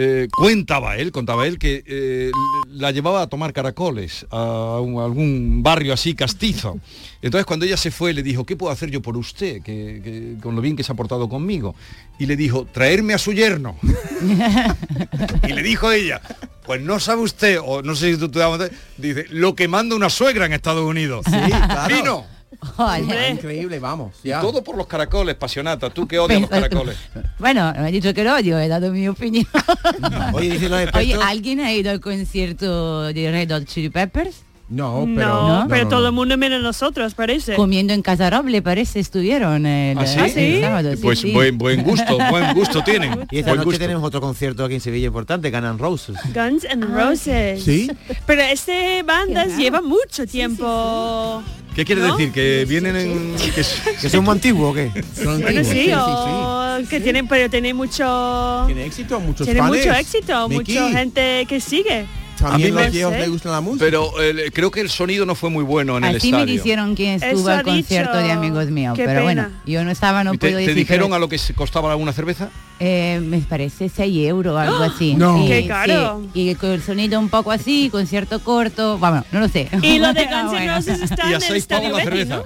[0.00, 2.30] eh, contaba él, contaba él que eh,
[2.70, 6.78] la llevaba a tomar caracoles a, un- a algún barrio así castizo.
[7.20, 9.60] Entonces cuando ella se fue le dijo, ¿qué puedo hacer yo por usted?
[9.62, 11.74] Que, que- con lo bien que se ha portado conmigo.
[12.20, 13.76] Y le dijo, traerme a su yerno.
[15.48, 16.20] y le dijo ella,
[16.64, 19.96] pues no sabe usted, o no sé si tú te das dice, lo que manda
[19.96, 21.24] una suegra en Estados Unidos.
[21.28, 21.94] Sí, claro.
[21.96, 22.37] Vino.
[22.76, 23.30] Oye.
[23.30, 24.14] Increíble, vamos.
[24.24, 24.40] Y Ya.
[24.40, 25.90] todo por los caracoles, pasionata.
[25.90, 26.96] Tú que odias los Pero- caracoles.
[27.38, 29.46] Bueno, no he dicho que lo odio, he dado mi opinión.
[30.32, 31.24] Oye, dicen los Oye, expertos.
[31.24, 34.42] ¿alguien ha ido al concierto de Red Hot Chili Peppers?
[34.70, 35.48] No, No, pero...
[35.48, 35.66] ¿no?
[35.66, 36.06] pero no, todo no.
[36.08, 37.54] el mundo menos nosotros, parece.
[37.54, 40.18] Comiendo en Casa Roble, parece, estuvieron el, ¿Ah, sí?
[40.20, 40.60] ¿Ah, el sí?
[40.60, 40.90] sábado.
[40.94, 41.32] sí, Pues sí.
[41.32, 43.26] Buen, buen gusto, buen gusto tienen.
[43.30, 43.78] Y esta Buen noche gusto.
[43.80, 46.16] tenemos otro concierto aquí en Sevilla importante, Ganan Roses.
[46.34, 47.64] Guns N' Roses.
[47.64, 47.90] ¿Sí?
[48.26, 49.58] Pero este bandas raro.
[49.58, 51.42] lleva mucho tiempo.
[51.78, 52.16] ¿Qué quiere ¿No?
[52.16, 52.32] decir?
[52.32, 53.36] ¿Que vienen en...?
[53.54, 54.90] que es- ¿Que son muy antiguos o qué?
[55.14, 59.76] Son Bueno, sí, o que tienen, pero tiene mucho, Tiene éxito, muchos tiene fans.
[59.76, 62.04] mucho éxito, mucha gente que sigue.
[62.38, 63.84] También A mí los me- viejos le gusta la música.
[63.84, 66.54] Pero eh, creo que el sonido no fue muy bueno en el Así me estadio.
[66.62, 68.24] dijeron que Eso estuvo al concierto dicho.
[68.26, 70.74] de amigos míos, Qué pero bueno, yo no estaba, no ¿Y ¿Te, puedo te decir.
[70.76, 72.50] dijeron pero, a lo que se costaba una cerveza?
[72.80, 75.14] eh, me parece 6 euros o algo así.
[75.16, 75.44] No.
[75.48, 75.68] ¡Qué sí.
[75.68, 76.22] caro!
[76.34, 79.68] Y con el sonido un poco así, concierto corto, vamos, no lo sé.
[79.82, 80.74] Y lo de Guns Ah, N'.
[80.76, 82.44] Roses está a en el estadio.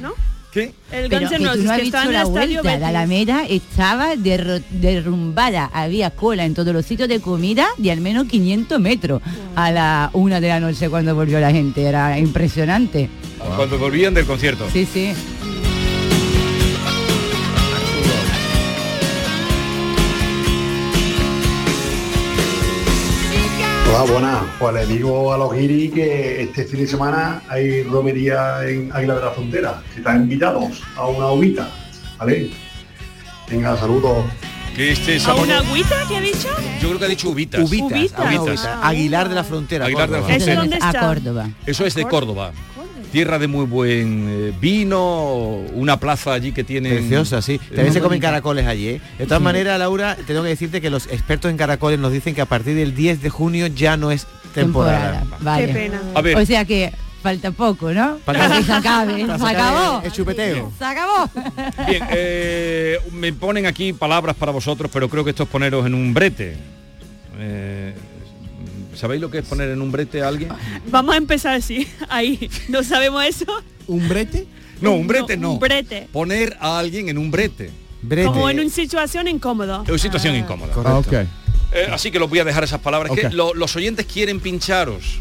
[0.00, 0.12] ¿No?
[0.54, 0.72] ¿Qué?
[0.92, 2.88] El Guns N' Roses que en el este la estadio vuelta, la.
[2.90, 8.78] Alameda estaba derrumbada, había cola en todos los sitios de comida de al menos 500
[8.78, 9.20] metros
[9.56, 13.10] a la una de la noche cuando volvió la gente, era impresionante.
[13.56, 14.68] Cuando volvían del concierto.
[14.72, 15.12] Sí, sí.
[23.96, 24.42] Hola, buenas.
[24.58, 29.14] Pues le digo a los guiris que este fin de semana hay romería en Águila
[29.14, 31.68] de la Frontera, que están invitados a una ovita,
[32.18, 32.50] ¿vale?
[33.48, 34.24] Venga, saludos.
[34.74, 36.48] Que este ¿A una agüita que ha dicho?
[36.82, 37.28] Yo creo que ha dicho.
[37.30, 38.18] Ubitas, Ubitas.
[38.18, 38.60] a una Ubitas.
[38.64, 38.88] ubita.
[38.88, 39.84] Aguilar de la Frontera.
[39.86, 40.34] Aguilar de la Córdoba.
[40.36, 40.60] ¿Eso Frontera.
[40.60, 41.00] dónde A está?
[41.06, 41.48] Córdoba.
[41.64, 42.52] Eso es de Córdoba.
[43.14, 46.90] Tierra de muy buen eh, vino, una plaza allí que tiene...
[46.94, 47.58] Preciosa, sí.
[47.58, 49.00] También se comen caracoles allí, ¿eh?
[49.18, 52.40] De todas maneras, Laura, tengo que decirte que los expertos en caracoles nos dicen que
[52.40, 55.20] a partir del 10 de junio ya no es temporada.
[55.20, 55.38] Temporada.
[55.44, 55.66] Vale.
[55.68, 56.02] Qué pena.
[56.12, 56.36] A ver.
[56.36, 58.16] O sea que falta poco, ¿no?
[58.24, 59.24] Para que- se acabe.
[59.24, 60.00] Se acabó.
[60.00, 60.72] el- el chupeteo.
[60.78, 61.30] Se acabó.
[61.88, 65.94] Bien, eh, me ponen aquí palabras para vosotros, pero creo que esto es poneros en
[65.94, 66.56] un brete.
[67.38, 67.94] Eh,
[69.04, 70.48] ¿Sabéis lo que es poner en un brete a alguien?
[70.90, 72.48] Vamos a empezar así, ahí.
[72.70, 73.44] ¿No sabemos eso?
[73.86, 74.46] ¿Un brete?
[74.80, 75.52] No, un brete no.
[75.52, 76.08] Un brete.
[76.10, 77.70] Poner a alguien en un brete.
[78.00, 78.28] Brete.
[78.28, 79.82] Como en una situación incómoda.
[79.84, 80.72] Es una situación incómoda.
[80.82, 81.12] Ah, ok.
[81.12, 81.26] Eh,
[81.92, 83.12] así que los voy a dejar esas palabras.
[83.12, 85.18] Que lo- los oyentes quieren pincharos.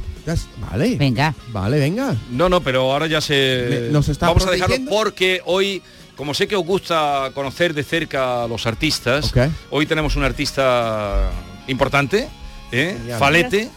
[0.72, 0.96] Vale.
[0.96, 1.36] Venga.
[1.50, 2.16] Vale, venga.
[2.32, 3.90] No, no, pero ahora ya se...
[3.92, 5.82] Nos está Vamos a dejarlo porque hoy,
[6.16, 9.40] como sé que os gusta conocer de cerca a los artistas, Ok.
[9.72, 11.30] hoy tenemos un artista
[11.68, 12.30] importante,
[12.72, 12.98] ¿eh?
[13.20, 13.70] Falete,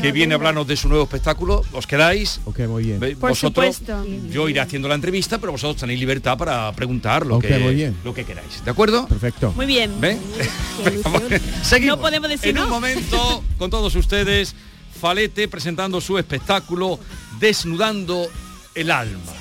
[0.00, 1.62] que viene a hablarnos de su nuevo espectáculo.
[1.72, 2.40] ¿Os quedáis?
[2.44, 3.00] Ok, muy bien.
[3.00, 4.06] Ve- Por vosotros, supuesto.
[4.30, 7.96] yo iré haciendo la entrevista, pero vosotros tenéis libertad para preguntar lo, que, muy bien.
[8.04, 8.64] lo que queráis.
[8.64, 9.06] ¿De acuerdo?
[9.08, 9.52] Perfecto.
[9.56, 9.92] Muy bien.
[10.00, 10.18] ¿Ven?
[11.62, 11.96] Seguimos.
[11.96, 14.54] No podemos decir en un momento con todos ustedes,
[15.00, 16.98] Falete presentando su espectáculo
[17.40, 18.26] Desnudando
[18.74, 19.32] el alma.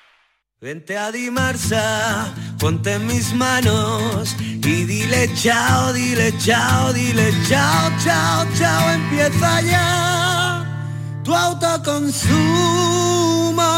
[0.62, 8.90] Vente a Dimarsa, ponte mis manos y dile chao, dile chao, dile chao, chao, chao,
[8.92, 10.39] empieza ya
[11.30, 12.34] tu autoconsumo,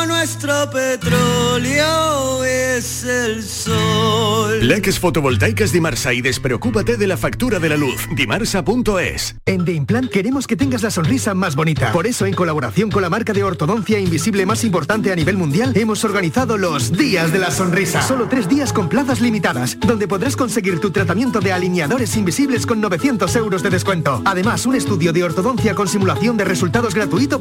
[0.07, 4.65] nuestro petróleo es el sol.
[4.65, 8.07] Leques fotovoltaicas Dimarsa y despreocúpate de la factura de la luz.
[8.15, 9.35] Dimarsa.es.
[9.45, 11.91] En The Implant queremos que tengas la sonrisa más bonita.
[11.91, 15.73] Por eso, en colaboración con la marca de ortodoncia invisible más importante a nivel mundial,
[15.75, 18.01] hemos organizado los Días de la Sonrisa.
[18.01, 22.79] Solo tres días con plazas limitadas, donde podrás conseguir tu tratamiento de alineadores invisibles con
[22.79, 24.21] 900 euros de descuento.
[24.23, 27.40] Además, un estudio de ortodoncia con simulación de resultados gratuito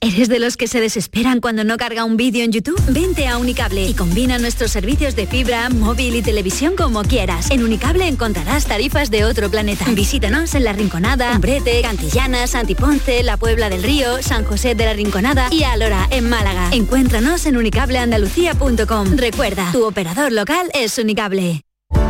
[0.00, 2.80] ¿Eres de los que se desesperan cuando no carga un vídeo en YouTube?
[2.88, 7.50] Vente a Unicable y combina nuestros servicios de fibra, móvil y televisión como quieras.
[7.50, 9.84] En Unicable encontrarás tarifas de otro planeta.
[9.90, 14.92] Visítanos en La Rinconada, Umbrete, Cantillana, Santiponce, La Puebla del Río, San José de la
[14.92, 16.70] Rinconada y Alora, en Málaga.
[16.72, 19.16] Encuéntranos en unicableandalucía.com.
[19.16, 21.62] Recuerda, tu operador local es Unicable.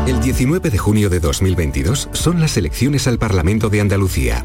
[0.06, 4.44] El 19 de junio de 2022 son las elecciones al Parlamento de Andalucía.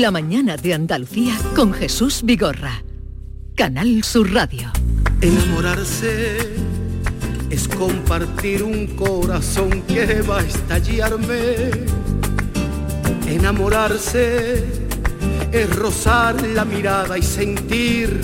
[0.00, 2.82] La mañana de Andalucía con Jesús Vigorra.
[3.54, 4.72] Canal Sur Radio.
[5.20, 6.54] Enamorarse
[7.50, 11.72] es compartir un corazón que va a estallarme.
[13.26, 14.64] Enamorarse
[15.52, 18.18] es rozar la mirada y sentir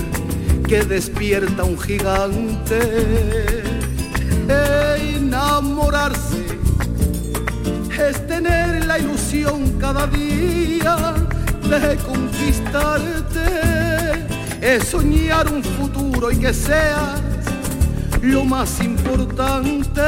[0.66, 2.81] que despierta un gigante.
[5.16, 6.47] Enamorarse
[8.09, 11.18] es tener la ilusión cada día
[11.69, 13.41] de conquistarte,
[14.61, 17.21] es soñar un futuro y que seas
[18.23, 20.03] lo más importante.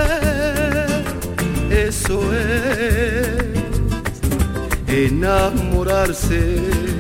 [1.71, 3.27] Eso es
[4.89, 7.00] enamorarse.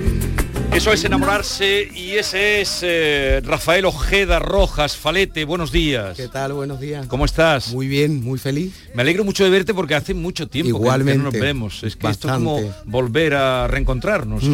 [0.73, 5.45] Eso es enamorarse y ese es eh, Rafael Ojeda Rojas Falete.
[5.45, 6.17] Buenos días.
[6.17, 6.53] ¿Qué tal?
[6.55, 7.07] Buenos días.
[7.09, 7.73] ¿Cómo estás?
[7.73, 8.73] Muy bien, muy feliz.
[8.95, 11.13] Me alegro mucho de verte porque hace mucho tiempo que- Igualmente.
[11.19, 11.83] que no nos vemos.
[11.83, 14.45] Es que esto es como volver a reencontrarnos.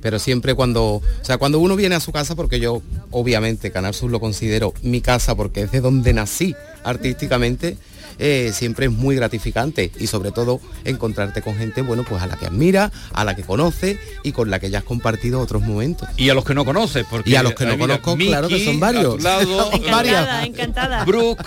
[0.00, 3.94] Pero siempre cuando, o sea, cuando uno viene a su casa, porque yo obviamente Canal
[3.94, 6.54] Sur lo considero mi casa porque es de donde nací
[6.84, 7.76] artísticamente,
[8.18, 12.36] eh, siempre es muy gratificante y sobre todo encontrarte con gente, bueno, pues a la
[12.36, 16.08] que admira, a la que conoce y con la que ya has compartido otros momentos.
[16.16, 18.48] Y a los que no conoces, porque Y a los que no mira, conozco, claro
[18.48, 19.22] que son varios.
[19.22, 21.04] lado, Encantada, encantada.
[21.04, 21.44] Brooke,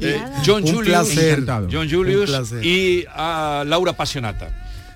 [0.00, 1.44] eh, John Un Julius, placer.
[1.70, 2.64] John Julius placer.
[2.64, 4.50] y a Laura Pasionata.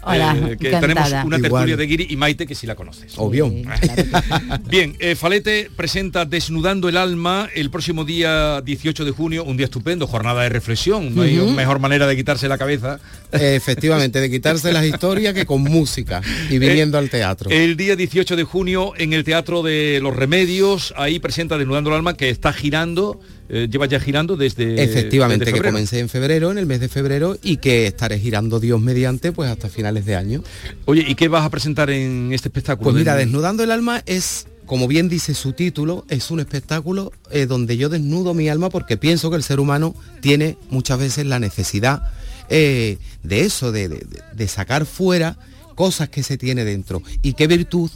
[0.07, 0.81] Hola, Eh, que encantada.
[0.81, 1.77] tenemos una tertulia Igual.
[1.77, 3.13] de Guiri y Maite que sí la conoces.
[3.17, 3.51] Obvio.
[4.69, 9.67] Bien, eh, Falete presenta Desnudando el Alma el próximo día 18 de junio, un día
[9.67, 12.99] estupendo, jornada de reflexión, no hay mejor manera de quitarse la cabeza.
[13.33, 17.51] Eh, Efectivamente, de quitarse las historias que con música y viniendo al teatro.
[17.51, 21.97] El día 18 de junio en el Teatro de los Remedios, ahí presenta Desnudando el
[21.97, 26.51] Alma que está girando, eh, lleva ya girando desde Efectivamente, desde que comencé en febrero,
[26.51, 30.17] en el mes de febrero, y que estaré girando Dios mediante pues hasta finales de
[30.17, 30.43] año.
[30.87, 32.91] Oye, ¿y qué vas a presentar en este espectáculo?
[32.91, 37.13] Pues mira, Desnu- Desnudando el Alma es, como bien dice su título, es un espectáculo
[37.31, 41.27] eh, donde yo desnudo mi alma porque pienso que el ser humano tiene muchas veces
[41.27, 42.03] la necesidad
[42.49, 45.37] eh, de eso, de, de- de sacar fuera
[45.75, 47.03] cosas que se tiene dentro.
[47.23, 47.91] Y qué virtud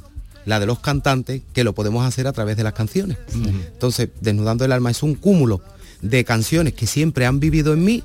[0.48, 3.18] la de los cantantes, que lo podemos hacer a través de las canciones.
[3.34, 5.60] Entonces, Desnudando el Alma es un cúmulo
[6.00, 8.02] de canciones que siempre han vivido en mí,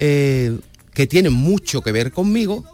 [0.00, 0.58] eh,
[0.92, 2.64] que tienen mucho que ver conmigo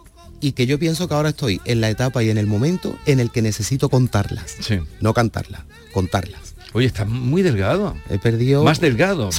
[0.41, 3.19] y que yo pienso que ahora estoy en la etapa y en el momento en
[3.19, 4.55] el que necesito contarlas.
[4.99, 5.61] No cantarlas,
[5.93, 6.55] contarlas.
[6.73, 7.95] Oye, estás muy delgado.
[8.09, 8.63] He perdido...
[8.63, 9.29] Más delgado.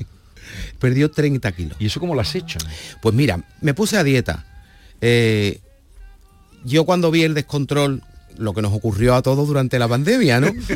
[0.78, 1.76] Perdió 30 kilos.
[1.78, 2.58] ¿Y eso cómo lo has hecho?
[3.02, 4.46] Pues mira, me puse a dieta.
[5.02, 5.60] Eh,
[6.64, 8.02] yo cuando vi el descontrol,
[8.36, 10.52] lo que nos ocurrió a todos durante la pandemia, ¿no?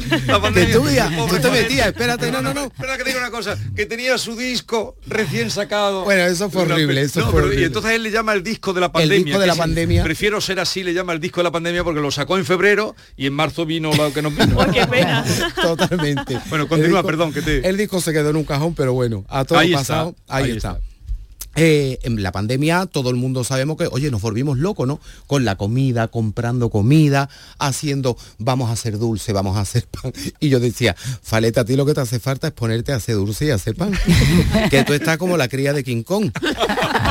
[0.55, 2.65] que tú, veías- tú te metías, espérate, no, no, no.
[2.67, 6.05] Espera que te diga una cosa, que tenía su disco recién sacado.
[6.05, 7.63] Bueno, eso fue horrible, eso No, fue pero- horrible.
[7.63, 9.25] Y entonces él le llama el disco de la pandemia.
[9.25, 10.03] disco de que la pandemia.
[10.05, 12.95] Prefiero ser así, le llama el disco de la pandemia porque lo sacó en febrero
[13.17, 14.57] y en marzo vino lo que nos vino.
[14.73, 15.25] qué pena.
[15.63, 16.39] Totalmente.
[16.49, 17.69] Bueno, continúa, El disco- perdón, que te...
[17.69, 20.45] El disco se quedó en un cajón, pero bueno, a todo Ahí está, pasado, ahí,
[20.45, 20.79] ahí está.
[21.61, 25.01] Eh, en la pandemia todo el mundo sabemos que, oye, nos volvimos locos, ¿no?
[25.27, 27.29] Con la comida, comprando comida,
[27.59, 30.13] haciendo, vamos a hacer dulce, vamos a hacer pan.
[30.41, 33.17] Y yo decía, Faleta, a ti lo que te hace falta es ponerte a hacer
[33.17, 33.93] dulce y a hacer pan.
[34.71, 36.31] que tú estás como la cría de King Kong.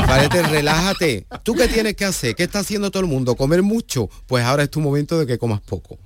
[0.05, 1.25] Falete, relájate.
[1.43, 2.35] ¿Tú qué tienes que hacer?
[2.35, 3.35] ¿Qué está haciendo todo el mundo?
[3.35, 4.09] ¿Comer mucho?
[4.27, 5.97] Pues ahora es tu momento de que comas poco.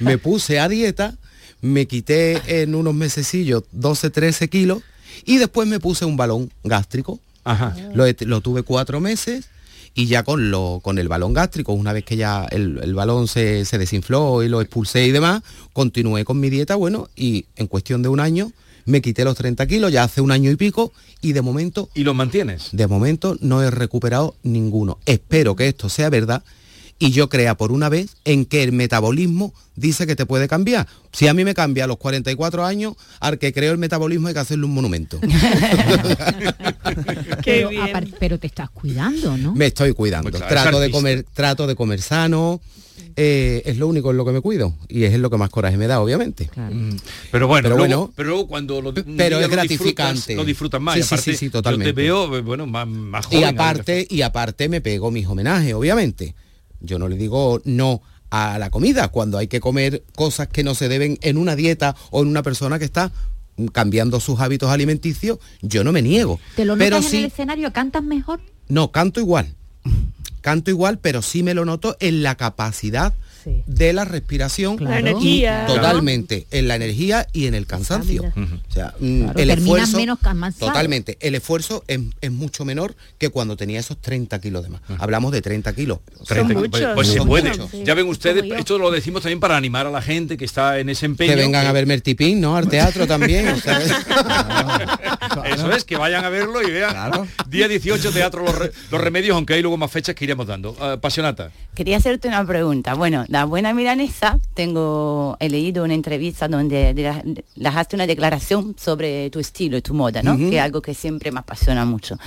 [0.00, 1.18] Me puse a dieta,
[1.60, 4.82] me quité en unos mesecillos 12, 13 kilos
[5.26, 7.20] y después me puse un balón gástrico
[7.94, 9.46] Lo, he- lo tuve cuatro meses
[9.94, 13.26] y ya con, lo, con el balón gástrico, una vez que ya el, el balón
[13.28, 17.66] se, se desinfló y lo expulsé y demás, continué con mi dieta, bueno, y en
[17.66, 18.52] cuestión de un año
[18.86, 21.88] me quité los 30 kilos, ya hace un año y pico, y de momento...
[21.94, 22.68] ¿Y los mantienes?
[22.72, 24.98] De momento no he recuperado ninguno.
[25.06, 26.42] Espero que esto sea verdad
[27.00, 30.86] y yo crea por una vez en que el metabolismo dice que te puede cambiar.
[31.12, 34.34] Si a mí me cambia a los 44 años, al que creo el metabolismo hay
[34.34, 35.18] que hacerle un monumento.
[38.20, 39.54] pero, te estás cuidando, ¿no?
[39.54, 40.30] me estoy cuidando.
[40.30, 42.60] Pues claro, trato es de comer, trato de comer sano.
[43.16, 45.48] eh, es lo único en lo que me cuido y es en lo que más
[45.48, 46.50] coraje me da, obviamente.
[46.54, 46.96] Mm.
[47.32, 50.12] Pero bueno, Pero luego, bueno, pero luego cuando lo, pero es lo gratificante.
[50.12, 50.94] disfrutas, lo disfrutas más.
[50.96, 51.94] Sí, y sí, aparte, sí, sí, Yo totalmente.
[51.94, 53.40] te veo, eh, bueno, más, más joven.
[53.40, 56.34] y aparte y aparte me pego mis homenajes obviamente
[56.80, 60.74] yo no le digo no a la comida cuando hay que comer cosas que no
[60.74, 63.10] se deben en una dieta o en una persona que está
[63.72, 67.72] cambiando sus hábitos alimenticios yo no me niego ¿Te lo pero notas en el escenario?
[67.72, 68.40] ¿Cantas mejor?
[68.68, 69.54] no canto igual
[70.40, 73.14] canto igual pero sí me lo noto en la capacidad
[73.66, 75.64] de la respiración La energía.
[75.68, 79.96] y totalmente en la energía y en el cansancio o sea mm, Claro, el esfuerzo
[79.96, 80.66] menos cansado.
[80.66, 84.80] totalmente el esfuerzo es, es mucho menor que cuando tenía esos 30 kilos de más
[84.98, 87.50] hablamos de 30 kilos 30, pues, pues se Son puede.
[87.50, 87.70] muchos.
[87.84, 90.88] Ya ven ustedes, esto lo decimos también para animar a la gente que está en
[90.88, 91.30] ese empeño.
[91.34, 93.80] que vengan a verme el tipín no al teatro también o sea,
[95.54, 96.94] Eso es, que vayan a verlo y vean.
[97.48, 100.76] Día 18, Teatro Los, Re- Los Remedios, aunque hay luego más fechas que iremos dando.
[100.80, 101.50] Ah, Pasionata.
[101.74, 102.94] Quería hacerte una pregunta.
[102.94, 108.74] Bueno, la buena milanesa, tengo, he leído una entrevista donde de- de- dejaste una declaración
[108.76, 110.36] sobre tu estilo y tu moda, ¿no?
[110.36, 112.18] Que es algo que siempre me apasiona mucho.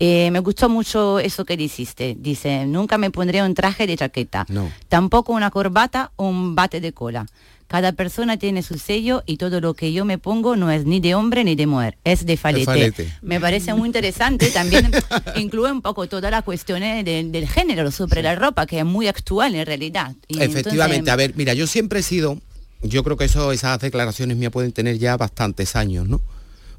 [0.00, 2.16] Eh, me gustó mucho eso que dijiste.
[2.18, 6.80] Dice, nunca me pondré un traje de chaqueta, no tampoco una corbata o un bate
[6.80, 7.26] de cola.
[7.68, 11.00] Cada persona tiene su sello y todo lo que yo me pongo no es ni
[11.00, 12.64] de hombre ni de mujer, es de falete.
[12.64, 13.12] falete.
[13.22, 14.50] Me parece muy interesante.
[14.50, 14.90] También
[15.36, 19.08] incluye un poco toda la cuestión eh, del, género sobre la ropa, que es muy
[19.08, 20.14] actual en realidad.
[20.28, 22.38] Y efectivamente entonces, a ver mira yo siempre he sido
[22.82, 26.20] yo creo que eso esas declaraciones mías pueden tener ya bastantes años no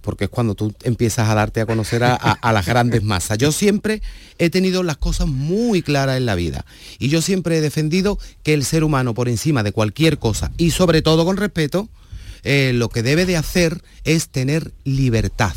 [0.08, 3.38] porque es cuando tú empiezas a darte a conocer a, a- a las grandes masas.
[3.38, 4.02] Yo siempre
[4.38, 6.66] he tenido las cosas muy claras en la vida
[6.98, 10.72] y yo siempre he defendido que el ser humano por encima de cualquier cosa y
[10.72, 11.90] sobre todo con respeto,
[12.46, 15.54] eh, lo que debe de hacer es tener libertad.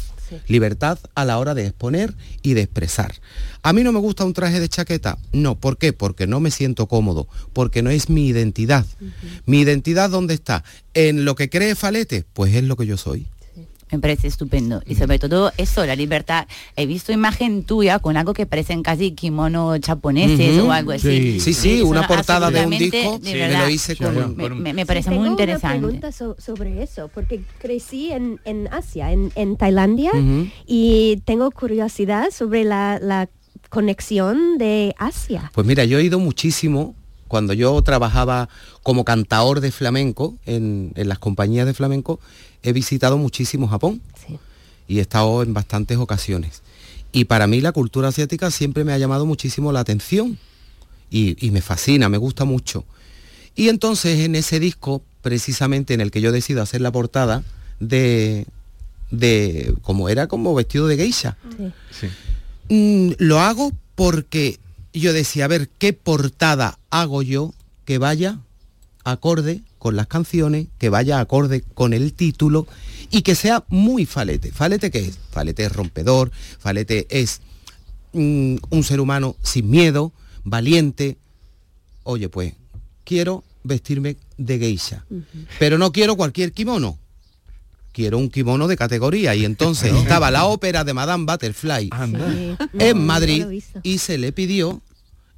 [0.49, 3.15] Libertad a la hora de exponer y de expresar.
[3.63, 5.17] A mí no me gusta un traje de chaqueta.
[5.33, 5.93] No, ¿por qué?
[5.93, 8.87] Porque no me siento cómodo, porque no es mi identidad.
[9.47, 10.63] Mi identidad, ¿dónde está?
[10.95, 13.27] En lo que cree Falete, pues es lo que yo soy.
[13.93, 14.83] Me parece estupendo.
[14.87, 16.47] Y sobre todo eso, la libertad.
[16.77, 21.41] He visto imagen tuya con algo que parecen casi kimono japoneses o algo así.
[21.41, 24.49] Sí, sí, una portada de un disco, de sí, me verdad, lo hice con- me,
[24.51, 25.79] me- me Sí, parece tengo muy una interesante.
[25.79, 30.13] pregunta so- sobre eso, porque crecí en, en Asia, en, en Tailandia,
[30.67, 33.29] y tengo curiosidad sobre la, la
[33.69, 35.51] conexión de Asia.
[35.55, 36.95] Pues mira, yo he ido muchísimo
[37.31, 38.49] cuando yo trabajaba
[38.83, 42.19] como cantador de flamenco en, en las compañías de flamenco,
[42.63, 44.03] he visitado muchísimo Japón
[44.89, 46.63] y he estado en bastantes ocasiones.
[47.13, 50.39] Y para mí la cultura asiática siempre me ha llamado muchísimo la atención
[51.09, 52.85] y, y me fascina, me gusta mucho.
[53.55, 57.45] Y entonces en ese disco, precisamente en el que yo decido hacer la portada
[57.79, 58.45] de,
[59.13, 61.37] de como era como vestido de geisha,
[62.71, 64.59] Mm, lo hago porque
[64.93, 68.41] yo decía, a ver, ¿qué portada hago yo que vaya
[69.05, 72.67] acorde con las canciones, que vaya acorde con el título
[73.11, 74.53] y que sea muy falete?
[74.53, 75.19] ¿Falete qué es?
[75.31, 77.41] Falete es rompedor, falete es
[78.13, 80.13] mm, un ser humano sin miedo,
[80.45, 81.17] valiente.
[82.03, 82.55] Oye, pues,
[83.05, 85.05] quiero vestirme de geisha,
[85.59, 86.99] pero no quiero cualquier kimono.
[87.93, 91.91] Quiero un kimono de categoría y entonces estaba la ópera de Madame Butterfly
[92.79, 93.45] en Madrid
[93.83, 94.81] y se le pidió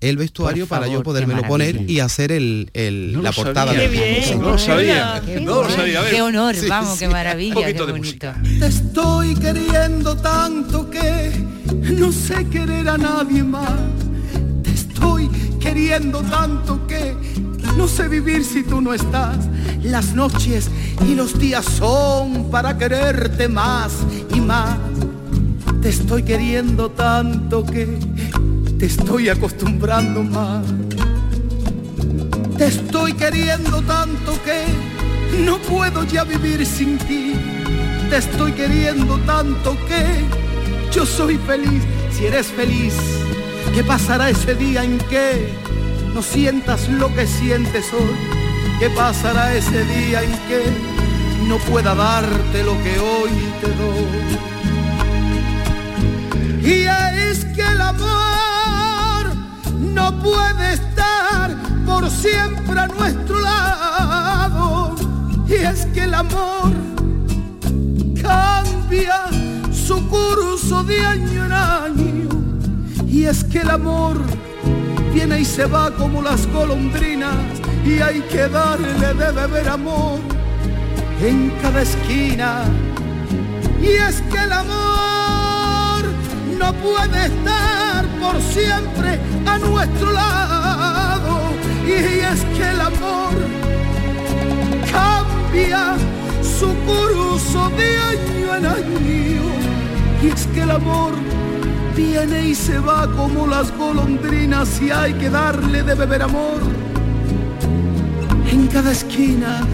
[0.03, 3.89] el vestuario para yo podérmelo poner y hacer el, el- No la lo portada sabía.
[3.89, 4.25] del Qué disco.
[4.33, 5.99] bien, No lo sabía, Qué no lo sabía.
[6.01, 6.11] A ver.
[6.13, 6.99] Qué honor, Sí, vamos, sí.
[6.99, 8.33] qué maravilla, Un poquito qué de bonito.
[8.59, 11.31] Te estoy queriendo tanto que
[11.97, 13.71] no sé querer a nadie más.
[14.65, 15.29] Te estoy
[15.61, 17.15] queriendo tanto que
[17.77, 19.37] no sé vivir si tú no estás.
[19.83, 20.71] Las noches
[21.07, 23.93] y los días son para quererte más
[24.35, 24.79] y más.
[25.81, 27.99] Te estoy queriendo tanto que
[28.79, 30.65] te estoy acostumbrando más.
[32.57, 34.65] Te estoy queriendo tanto que
[35.45, 37.35] no puedo ya vivir sin ti.
[38.09, 40.05] Te estoy queriendo tanto que
[40.93, 42.95] yo soy feliz si eres feliz.
[43.75, 45.49] ¿Qué pasará ese día en que
[46.15, 48.42] no sientas lo que sientes hoy?
[48.83, 50.61] ¿Qué pasará ese día en que
[51.47, 53.31] no pueda darte lo que hoy
[53.61, 54.09] te doy?
[56.65, 56.89] Y
[57.31, 59.37] es que el amor
[59.79, 61.57] no puede estar
[61.87, 64.97] por siempre a nuestro lado.
[65.47, 66.73] Y es que el amor
[68.21, 69.27] cambia
[69.73, 72.29] su curso de año en año.
[73.07, 74.21] Y es que el amor
[75.15, 80.21] viene y se va como las golondrinas y hay que darle de beber amor
[81.21, 82.63] en cada esquina.
[83.81, 86.05] Y es que el amor
[86.59, 91.41] no puede estar por siempre a nuestro lado.
[91.85, 93.35] Y es que el amor
[94.93, 95.97] cambia
[96.43, 99.53] su curso de año en año.
[100.23, 101.13] Y es que el amor
[101.97, 106.61] viene y se va como las golondrinas y hay que darle de beber amor
[108.53, 109.67] en cada esquina,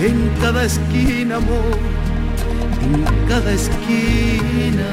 [0.00, 1.78] en cada esquina amor,
[2.82, 4.86] en cada esquina.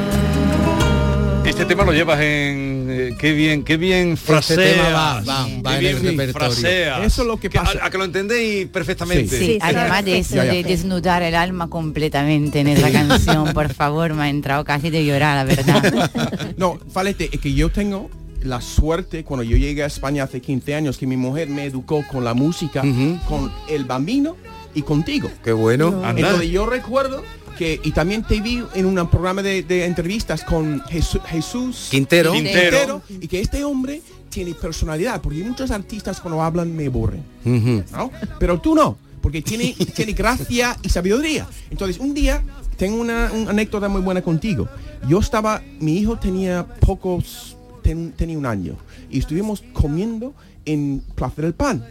[1.45, 4.56] Este tema lo llevas en eh, qué bien, qué bien frasea.
[4.56, 6.51] tema va, va, qué va en bien el repertorio.
[6.51, 7.06] fraseas.
[7.06, 7.80] Eso es lo que pasa.
[7.82, 9.38] A, a que lo entendéis perfectamente.
[9.38, 14.24] Sí, además de eso, de desnudar el alma completamente en esa canción, por favor, me
[14.24, 16.10] ha entrado casi de llorar, la verdad.
[16.58, 18.10] No, Falete, es que yo tengo
[18.44, 22.04] la suerte cuando yo llegué a España hace 15 años que mi mujer me educó
[22.10, 22.82] con la música,
[23.28, 24.36] con el bambino
[24.74, 25.30] y contigo.
[25.44, 26.02] Qué bueno.
[26.16, 27.24] Entonces yo recuerdo
[27.58, 32.34] que, y también te vi en un programa de, de entrevistas con Jesús, Jesús Quintero.
[32.34, 33.02] Quintero.
[33.10, 37.84] y que este hombre tiene personalidad, porque muchos artistas cuando hablan me aburren, Ujú.
[37.91, 38.12] ¿no?
[38.39, 41.48] Pero tú no, porque tiene, tiene gracia y sabiduría.
[41.70, 42.44] Entonces un día
[42.78, 44.68] tengo una, una anécdota muy buena contigo.
[45.08, 47.53] Yo estaba, mi hijo tenía pocos,
[47.84, 48.75] ten- tenía un año,
[49.11, 50.34] y estuvimos comiendo
[50.65, 51.86] en Plaza del Pan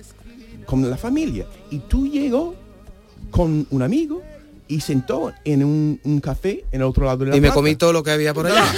[0.67, 1.47] con la familia.
[1.71, 2.55] Y tú llegó
[3.31, 4.23] con un amigo
[4.69, 7.55] y sentó en un, un café en el otro lado de la Y me plaza.
[7.55, 8.65] comí todo lo que había por allá.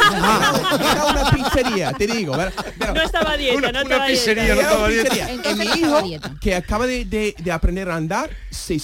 [0.80, 2.34] Era una pizzería, te digo.
[2.78, 4.74] Pero- No estaba a dieta, Una- no una estaba dieta.
[4.78, 5.52] no pizzería.
[5.52, 6.34] Y mi hijo, dieta.
[6.40, 8.80] que acaba de, de- de aprender a andar, se,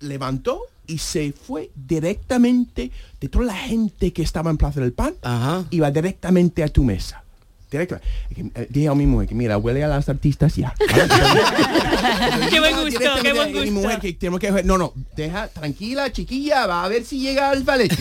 [0.00, 5.14] levantó y se fue directamente de toda la gente que estaba en Plaza del Pan,
[5.22, 5.64] Ajá.
[5.70, 7.22] iba directamente a tu mesa.
[7.70, 7.98] Directo.
[8.30, 10.72] Eh, Dije a mi mujer que mira, huele a las artistas ya.
[12.50, 13.72] Qué buen gusto, Directamente qué a buen Mi gusto.
[13.72, 17.64] mujer que tenemos que no, no, deja tranquila, chiquilla, va a ver si llega al
[17.64, 17.92] ballet.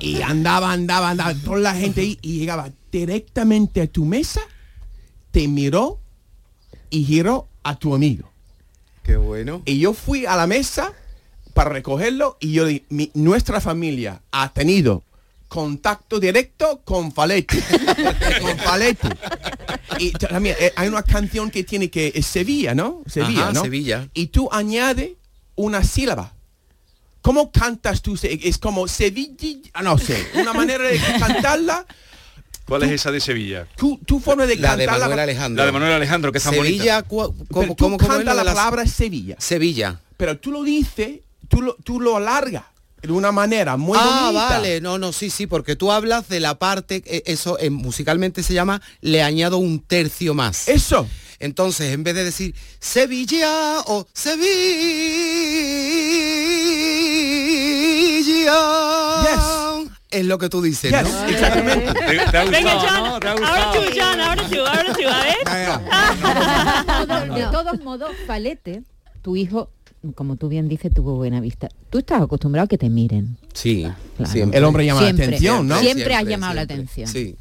[0.00, 4.40] y andaba, andaba, andaba, toda la gente ahí y llegaba directamente a tu mesa,
[5.32, 5.98] te miró
[6.90, 8.30] y giró a tu amigo.
[9.04, 9.62] Qué bueno.
[9.64, 10.92] Y yo fui a la mesa
[11.52, 15.04] para recogerlo y yo dije, "Mi- nuestra familia ha tenido
[15.46, 17.56] contacto directo con Faletti.
[18.40, 19.06] con Faletti.
[19.98, 23.02] Y también eh, hay una canción que tiene que es Sevilla, ¿no?
[23.06, 23.62] Sevilla, Ajá, ¿no?
[23.62, 24.08] Sevilla.
[24.14, 25.14] Y tú añade
[25.54, 26.32] una sílaba.
[27.22, 28.18] ¿Cómo cantas tú?
[28.22, 31.86] Es como Sevilla, no sé, una manera de cantarla,
[32.66, 33.66] ¿Cuál es esa de Sevilla?
[33.76, 34.86] tu, tu forma de La de.
[34.86, 35.62] Manuel Alejandro.
[35.62, 37.46] La de Manuel Alejandro, que es tan Sevilla, ¿cómo, tú
[37.76, 39.36] cómo, cómo lo la las- palabra Sevilla.
[39.38, 40.00] Sevilla.
[40.16, 42.64] pero tú lo dices, tú lo, tú lo alargas
[43.02, 44.48] de una manera muy ah, bonita.
[44.48, 48.42] vale, no, no, sí, sí, porque tú hablas de la parte, eh, eso eh, musicalmente
[48.42, 50.68] se llama, le añado un tercio más.
[50.68, 51.06] Eso.
[51.38, 54.52] Entonces, en vez de decir Sevilla o Sevilla,
[60.14, 61.24] es lo que tú dices, Yes, ¿no?
[61.28, 61.92] exactamente.
[61.92, 62.00] ¿Te,
[62.30, 63.34] te ha Venga, ha ahora
[63.72, 65.24] tú, Jan, ahora tú, ahora tú, a
[67.24, 67.34] ver.
[67.34, 68.82] De todos modos, Falete,
[69.22, 69.70] tu hijo,
[70.14, 71.68] como tú bien dices, tuvo buena vista.
[71.90, 73.36] Tú estás acostumbrado a que te miren.
[73.52, 73.86] Sí,
[74.16, 74.30] Claro.
[74.32, 74.58] siempre.
[74.58, 75.26] El hombre llama Siempre.
[75.26, 75.78] la atención, ¿no?
[75.80, 77.08] Siempre has llamado la atención.
[77.08, 77.36] Sí.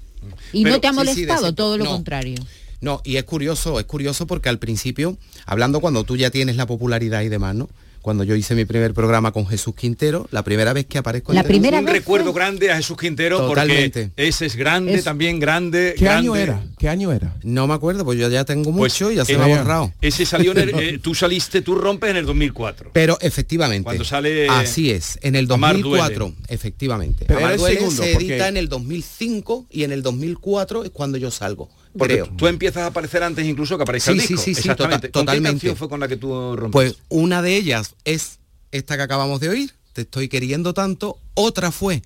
[0.54, 1.92] Y Pero- no te ha sí, sí, de molestado, todo lo no.
[1.92, 2.36] contrario.
[2.82, 6.66] No, y es curioso, es curioso porque al principio, hablando cuando tú ya tienes la
[6.66, 7.70] popularidad y demás, ¿no?
[8.04, 11.38] Cuando yo hice mi primer programa con Jesús Quintero, la primera vez que aparezco en
[11.38, 14.08] La primera Un vez recuerdo fue- grande a Jesús Quintero Totalmente.
[14.10, 15.96] porque ese es grande, Es- también grande.
[15.98, 16.62] ¿Qué año era?
[16.78, 17.34] ¿Qué año era?
[17.44, 19.48] No me acuerdo, pues yo ya tengo Pues, mucho y ya se eh, me ha
[19.48, 19.58] ya.
[19.60, 19.94] borrado.
[20.02, 22.90] Ese salió en el, eh, tú saliste, tú rompes en el 2004.
[22.92, 23.86] Pero efectivamente.
[23.86, 26.38] Cuando sale Así es, en el Amar 2004, duele.
[26.50, 27.24] efectivamente.
[27.26, 30.90] Pero Amar duele segundo, se porque- edita en el 2005 y en el 2004 es
[30.90, 31.70] cuando yo salgo.
[31.98, 32.30] Porque creo.
[32.36, 34.44] tú empiezas a aparecer antes incluso que aparezca Sí, el sí, disco.
[34.46, 35.10] sí, sí, Exactamente.
[35.10, 35.76] tota- ¿Con qué totalmente.
[35.76, 36.72] fue con la que tú rompes?
[36.72, 38.40] Pues una de ellas es
[38.72, 41.20] esta que acabamos de oír, Te estoy queriendo tanto.
[41.36, 42.02] Otra fue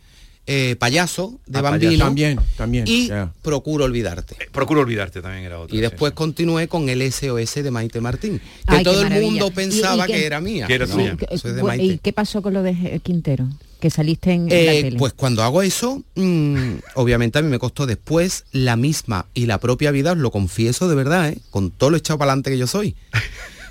[0.47, 1.89] eh, Payaso de Ah, Bambino.
[1.91, 2.05] Payaso.
[2.05, 2.85] También, también.
[2.87, 3.09] Y.
[3.41, 4.35] Procuro olvidarte.
[4.51, 5.75] Procuro olvidarte también era otra.
[5.75, 6.15] Y después sí.
[6.15, 8.39] continué con el SOS de Maite Martín.
[8.67, 10.65] Que Ay, todo el mundo ¿Y- pensaba y que era mía.
[10.67, 11.13] Que era No, tuya.
[11.13, 11.83] ¿Y qué- eso es de bu- Maite.
[11.85, 13.47] ¿Y qué pasó con lo de eh, Quintero?
[13.79, 14.97] Que saliste en, en la Eh, tele.
[14.97, 19.59] pues cuando hago eso, mm, obviamente a mí me costó después la misma y la
[19.59, 21.37] propia vida, os lo confieso de verdad, ¿eh?
[21.51, 22.95] con todo lo echado para adelante que yo soy.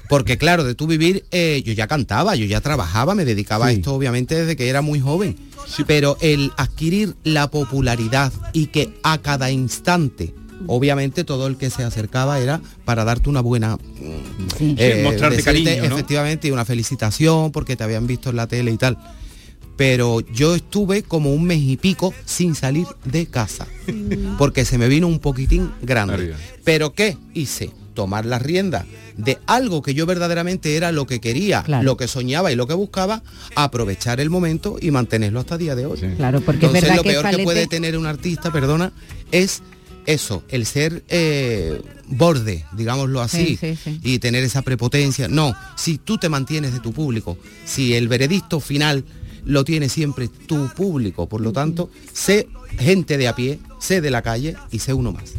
[0.09, 3.73] Porque claro, de tú vivir, eh, yo ya cantaba, yo ya trabajaba, me dedicaba a
[3.73, 5.37] esto obviamente desde que era muy joven.
[5.87, 10.35] Pero el adquirir la popularidad y que a cada instante,
[10.67, 13.79] obviamente todo el que se acercaba era para darte una buena...
[14.59, 15.97] Sí, mostrarte decirte, cariño, ¿no?
[15.97, 18.97] Efectivamente, y una felicitación porque te habían visto en la tele y tal.
[19.77, 23.67] Pero yo estuve como un mes y pico sin salir de casa.
[24.39, 26.35] Porque se me vino un poquitín grande.
[26.65, 27.73] Pero ¿qué hice?
[27.97, 28.85] Tomar las riendas
[29.17, 32.75] de algo que yo verdaderamente era lo que quería, lo que soñaba y lo que
[32.75, 33.23] buscaba,
[33.57, 35.99] aprovechar el momento y mantenerlo hasta el día de hoy.
[36.17, 38.93] Claro, porque es Entonces verdad lo que peor que Falete- puede tener un artista, perdona,
[39.33, 39.63] es
[40.05, 44.01] eso, el ser eh, borde, digámoslo así, Sí, sí, sí.
[44.05, 45.27] y tener esa prepotencia.
[45.27, 49.05] No, si tú te mantienes de tu público, si el veredicto final
[49.47, 52.47] lo tiene siempre tu público, por lo tanto, sé
[52.79, 55.33] gente de a pie, sé de la calle y sé uno más.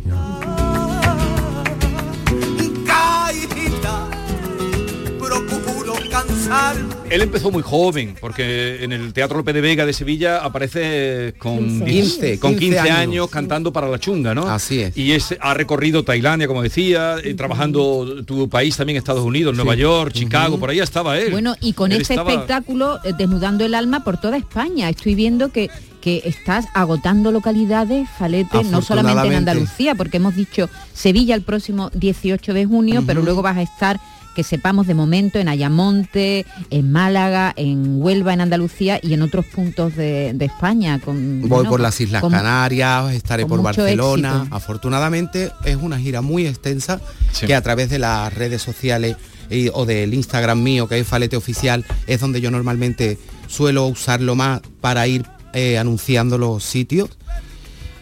[7.10, 11.58] Él empezó muy joven, porque en el Teatro López de Vega de Sevilla aparece con
[11.60, 11.86] 15.
[11.86, 13.30] 15, con 15 15 años, años.
[13.30, 14.48] cantando para la chunga, ¿no?
[14.48, 14.96] Así es.
[14.98, 19.76] Y es, ha recorrido Tailandia, como decía, eh, trabajando tu país también, Estados Unidos, Nueva
[19.76, 21.32] York, Chicago, por ahí estaba él.
[21.32, 25.16] Bueno, y con Él este estaba- espectáculo, eh, desnudando el alma por toda España, estoy
[25.16, 25.70] viendo que,
[26.02, 29.34] que estás agotando localidades, Falete, no solamente en.
[29.36, 34.00] Andalucía, porque hemos dicho Sevilla el próximo 18 de junio, pero luego vas a estar
[34.38, 39.48] que sepamos de momento en Ayamonte, en Málaga, en Huelva, en Andalucía y en otros
[39.48, 41.00] puntos de, de España.
[41.00, 44.36] Con, Voy bueno, por las Islas con- Canarias, estaré por Barcelona.
[44.42, 44.56] éxito.
[44.56, 47.02] Afortunadamente es una gira muy extensa
[47.48, 49.16] que a través de las redes sociales
[49.50, 53.18] y- o del Instagram mío, que es Falete Oficial, es donde yo normalmente
[53.48, 57.10] suelo usarlo más para ir eh, anunciando los sitios.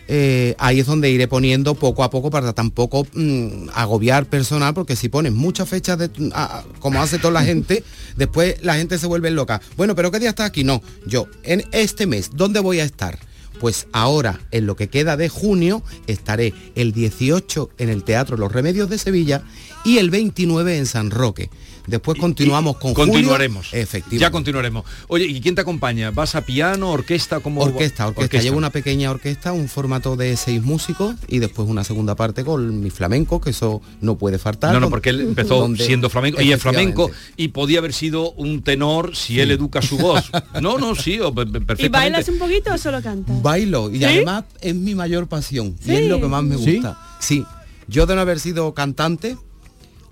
[0.07, 4.95] Eh, ahí es donde iré poniendo poco a poco para tampoco mm, agobiar personal, porque
[4.95, 7.83] si pones muchas fechas de, a- como hace toda la gente,
[8.15, 9.61] después la gente se vuelve loca.
[9.77, 10.63] Bueno, pero ¿qué día estás aquí?
[10.63, 13.17] No, yo en este mes, ¿dónde voy a estar?
[13.59, 18.51] Pues ahora, en lo que queda de junio, estaré el 18 en el Teatro Los
[18.51, 19.43] Remedios de Sevilla
[19.85, 21.49] y el 29 en San Roque.
[21.88, 23.13] Después continuamos con Julio.
[23.13, 23.67] Continuaremos.
[23.73, 24.17] Efectivamente.
[24.19, 24.86] Ya continuaremos.
[25.07, 26.11] Oye, ¿y quién te acompaña?
[26.11, 27.39] ¿Vas a piano, orquesta?
[27.39, 28.39] como Orquesta, orquesta.
[28.41, 32.81] Llevo una pequeña orquesta, un formato de seis músicos y después una segunda parte con
[32.81, 34.73] mi flamenco, que eso no puede faltar.
[34.73, 38.31] No, no, porque él empezó donde- siendo flamenco y es flamenco y podía haber sido
[38.33, 40.23] un tenor si él educa su voz.
[40.61, 41.89] No, no, sí, o pe- pe- ¿Y perfectamente.
[41.89, 43.41] bailas un poquito o solo cantas?
[43.41, 44.05] Bailo y ¿Sí?
[44.05, 45.95] además es mi mayor pasión y Sí.
[45.95, 46.75] es lo que más me ¿Sí?
[46.75, 46.97] gusta.
[47.19, 47.43] Sí,
[47.88, 49.38] yo de no haber sido cantante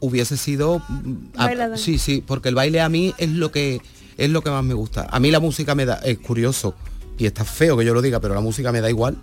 [0.04, 3.82] hubiese sido mm, a- sí, sí, porque el baile a mí es lo que
[4.18, 5.08] es lo que más me gusta.
[5.10, 6.76] A mí la música me da es curioso
[7.18, 9.18] y está feo que yo lo diga, pero la música me da igual.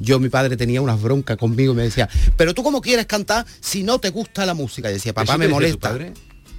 [0.00, 3.46] Yo mi padre tenía unas broncas conmigo y me decía, "Pero tú cómo quieres cantar
[3.60, 6.12] si no te gusta la música?" Y decía, "Papá ¿Eso me molesta." padre?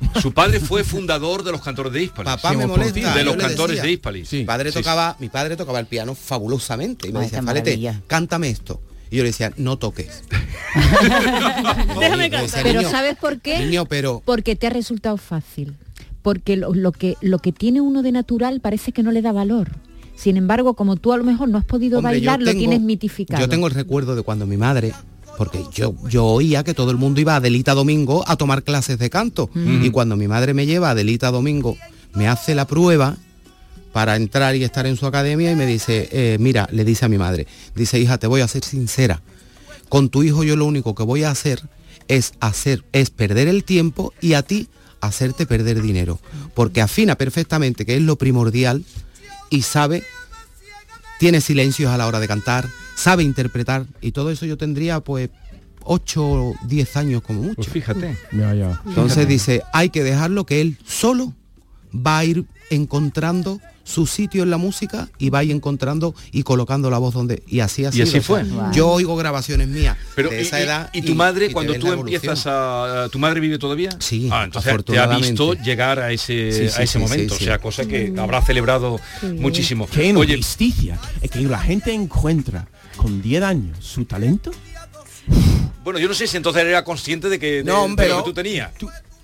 [0.22, 2.34] Su padre fue fundador de los cantores de Hispalis.
[2.34, 3.16] Papá me molesta.
[3.16, 3.84] De los cantores decía.
[3.84, 4.32] de Hispalis.
[4.34, 7.30] Mi padre tocaba, mi padre tocaba el piano fabulosamente y me Ay,
[7.64, 8.82] decía, cántame esto.
[9.14, 10.24] Y yo le decía, no toques.
[12.00, 13.60] Déjame decía, Pero "Niño, ¿sabes por qué?
[13.60, 15.76] Niño, pero Porque te ha resultado fácil.
[16.24, 19.32] Porque lo, lo que, lo que tiene uno de natural parece que no le da
[19.32, 19.70] valor.
[20.16, 23.40] Sin embargo, como tú a lo mejor no has podido Hombre, bailar, lo tienes mitificado.
[23.40, 24.94] Yo tengo el recuerdo de cuando mi madre,
[25.38, 28.98] porque yo, yo oía que todo el mundo iba a Adelita Domingo a tomar clases
[28.98, 29.48] de canto.
[29.54, 29.86] Mm.
[29.86, 31.78] Y cuando mi madre me lleva a Adelita Domingo,
[32.16, 33.16] me hace la prueba
[33.94, 37.10] para entrar y estar en su academia y me dice, eh, mira, le dice a
[37.10, 39.22] mi madre, dice, hija, te voy a ser sincera.
[39.88, 41.62] Con tu hijo yo lo único que voy a hacer
[42.08, 44.68] es hacer, es perder el tiempo y a ti
[45.00, 46.20] hacerte perder dinero.
[46.56, 48.84] Porque afina perfectamente, que es lo primordial,
[49.50, 50.04] y sabe
[51.20, 55.30] tiene silencios a la hora de cantar, sabe interpretar y todo eso yo tendría pues
[55.84, 57.56] 8 o 10 años como mucho.
[57.56, 58.18] Pues fíjate.
[58.32, 58.82] Ya, ya.
[58.86, 61.34] Entonces dice, hay que dejarlo que él solo
[61.96, 66.44] va a ir encontrando su sitio en la música y va a ir encontrando y
[66.44, 68.00] colocando la voz donde y así así.
[68.00, 68.44] Y así fue.
[68.74, 71.92] Yo oigo grabaciones mías Pero de y, esa y- edad y tu madre cuando tú
[71.92, 76.52] empiezas a tu madre vive todavía Sí, ah, entonces te ha visto llegar a ese
[76.52, 77.44] Sí, sí, a ese sí, momento sí, sí.
[77.44, 79.00] o sea cosa que habrá celebrado
[79.40, 80.98] muchísimo Qué oye injusticia.
[81.22, 84.52] Es que la gente encuentra con 10 años su talento.
[85.84, 88.18] bueno yo no sé si entonces era consciente de que de, No, de lo pero-
[88.20, 88.72] que tú tenías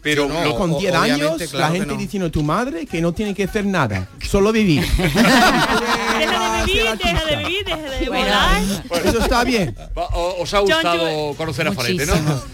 [0.01, 1.99] pero lo- con 10 obviamente, años, claro la gente no.
[1.99, 4.85] diciendo tu madre que no tiene que hacer nada, solo vivir.
[6.19, 8.61] Deja de vivir, deja de vivir, deja de volar.
[9.05, 9.75] Eso está bien.
[10.39, 12.13] Os ha gustado conocer a Falete, ¿no?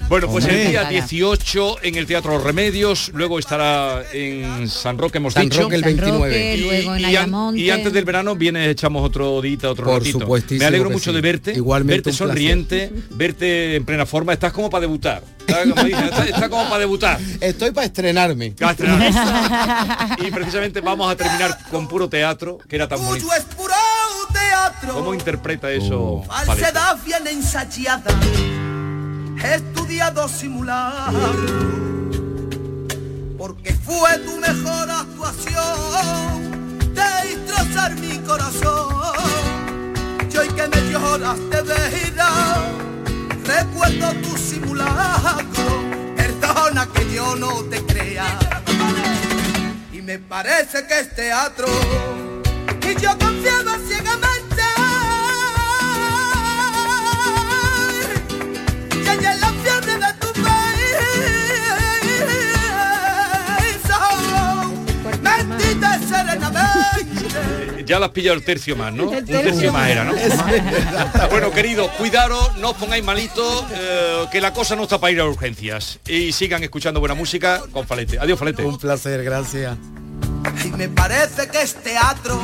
[0.09, 5.33] Bueno, pues el día 18 en el Teatro Remedios, luego estará en San Roque, hemos
[5.33, 5.63] San dicho.
[5.63, 6.27] Roque el San 29.
[6.27, 7.59] Roque, Y- luego en y, an- Ayamonte.
[7.61, 10.19] y antes del verano viene, echamos otro día, otro Por ratito.
[10.19, 11.15] supuestísimo Me alegro mucho sí.
[11.15, 14.33] de verte, Igualmente verte sonriente, verte en plena forma.
[14.33, 15.23] Estás como para debutar.
[15.39, 17.19] Estás como, está, está como para debutar.
[17.41, 18.53] Estoy para estrenarme.
[20.19, 23.25] Y precisamente vamos a terminar con puro teatro, que era tan bonito.
[24.93, 26.23] ¿Cómo interpreta eso?
[26.27, 26.45] Falete?
[26.45, 28.11] Falsedad bien ensayada,
[29.43, 31.35] estudiado simulado,
[33.37, 36.49] porque fue tu mejor actuación
[36.93, 39.13] de destrozar mi corazón.
[40.31, 42.71] Y hoy que me lloras de vida,
[43.45, 45.83] recuerdo tu simulacro,
[46.15, 48.39] perdona que yo no te crea.
[49.91, 51.67] Y me parece que es teatro,
[67.85, 69.13] Ya las pillado el tercio más, ¿no?
[69.13, 69.89] El Un tercio más.
[69.89, 70.13] era, ¿no?
[71.29, 75.19] bueno, queridos, cuidaros, no os pongáis malitos, eh, que la cosa no está para ir
[75.19, 75.99] a urgencias.
[76.07, 78.17] Y sigan escuchando buena música con Falete.
[78.19, 78.63] Adiós, Falete.
[78.63, 79.77] Un placer, gracias.
[80.63, 82.39] Y me parece que es teatro,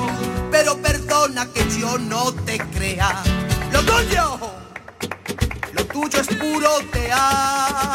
[0.51, 3.23] pero perdona que yo no te crea.
[3.71, 4.39] Lo tuyo,
[5.73, 7.91] lo tuyo es puro teatro.